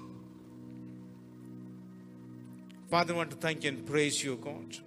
Father, 2.89 3.13
I 3.13 3.17
want 3.17 3.31
to 3.31 3.37
thank 3.37 3.63
you 3.63 3.69
and 3.69 3.85
praise 3.85 4.23
you, 4.23 4.35
God. 4.35 4.77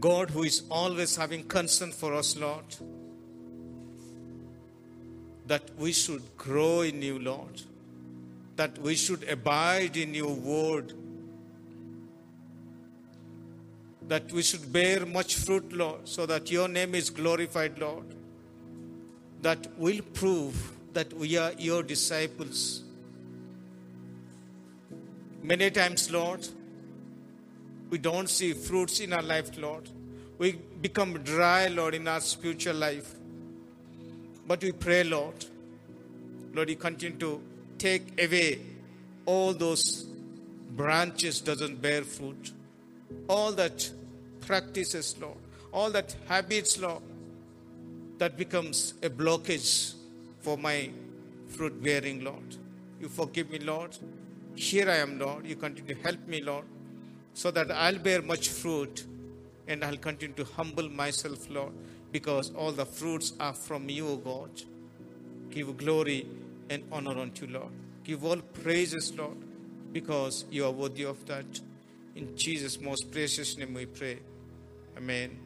God 0.00 0.30
who 0.30 0.44
is 0.44 0.62
always 0.70 1.16
having 1.16 1.44
concern 1.44 1.90
for 1.90 2.14
us, 2.14 2.36
Lord, 2.36 2.64
that 5.46 5.70
we 5.76 5.92
should 5.92 6.36
grow 6.36 6.82
in 6.82 7.02
you, 7.02 7.18
Lord, 7.18 7.62
that 8.56 8.78
we 8.78 8.94
should 8.94 9.28
abide 9.28 9.96
in 9.96 10.14
your 10.14 10.34
word, 10.34 10.92
that 14.06 14.30
we 14.30 14.42
should 14.42 14.72
bear 14.72 15.04
much 15.04 15.34
fruit, 15.34 15.72
Lord, 15.72 16.08
so 16.08 16.26
that 16.26 16.50
your 16.50 16.68
name 16.68 16.94
is 16.94 17.10
glorified, 17.10 17.78
Lord, 17.78 18.06
that 19.42 19.66
will 19.78 20.00
prove 20.12 20.72
that 20.92 21.12
we 21.12 21.36
are 21.36 21.52
your 21.58 21.82
disciples. 21.82 22.83
Many 25.44 25.70
times, 25.70 26.10
Lord, 26.10 26.48
we 27.90 27.98
don't 27.98 28.30
see 28.30 28.54
fruits 28.54 29.00
in 29.00 29.12
our 29.12 29.20
life, 29.20 29.50
Lord. 29.58 29.86
We 30.38 30.52
become 30.80 31.22
dry, 31.22 31.66
Lord, 31.68 31.94
in 31.94 32.08
our 32.08 32.20
spiritual 32.20 32.76
life. 32.76 33.14
But 34.46 34.62
we 34.62 34.72
pray, 34.72 35.04
Lord, 35.04 35.34
Lord, 36.54 36.70
you 36.70 36.76
continue 36.76 37.18
to 37.18 37.42
take 37.76 38.18
away 38.24 38.58
all 39.26 39.52
those 39.52 40.06
branches 40.70 41.42
doesn't 41.42 41.82
bear 41.82 42.04
fruit. 42.04 42.52
All 43.28 43.52
that 43.52 43.90
practices, 44.40 45.14
Lord, 45.20 45.36
all 45.74 45.90
that 45.90 46.16
habits, 46.26 46.78
Lord, 46.78 47.02
that 48.16 48.38
becomes 48.38 48.94
a 49.02 49.10
blockage 49.10 49.92
for 50.40 50.56
my 50.56 50.88
fruit 51.48 51.82
bearing, 51.82 52.24
Lord. 52.24 52.56
You 52.98 53.10
forgive 53.10 53.50
me, 53.50 53.58
Lord. 53.58 53.94
Here 54.54 54.88
I 54.88 54.96
am, 54.96 55.18
Lord. 55.18 55.46
You 55.46 55.56
continue 55.56 55.94
to 55.94 56.00
help 56.02 56.26
me, 56.26 56.40
Lord, 56.40 56.64
so 57.34 57.50
that 57.50 57.70
I'll 57.70 57.98
bear 57.98 58.22
much 58.22 58.48
fruit 58.48 59.04
and 59.66 59.84
I'll 59.84 59.96
continue 59.96 60.34
to 60.36 60.44
humble 60.44 60.88
myself, 60.88 61.48
Lord, 61.50 61.72
because 62.12 62.52
all 62.54 62.72
the 62.72 62.86
fruits 62.86 63.32
are 63.40 63.54
from 63.54 63.88
you, 63.88 64.08
O 64.08 64.16
God. 64.16 64.50
Give 65.50 65.76
glory 65.76 66.26
and 66.70 66.84
honor 66.92 67.18
unto 67.18 67.46
you, 67.46 67.52
Lord. 67.54 67.72
Give 68.04 68.24
all 68.24 68.36
praises, 68.36 69.12
Lord, 69.16 69.36
because 69.92 70.44
you 70.50 70.64
are 70.64 70.70
worthy 70.70 71.04
of 71.04 71.24
that. 71.26 71.60
In 72.14 72.36
Jesus' 72.36 72.80
most 72.80 73.10
precious 73.10 73.56
name 73.56 73.74
we 73.74 73.86
pray. 73.86 74.18
Amen. 74.96 75.38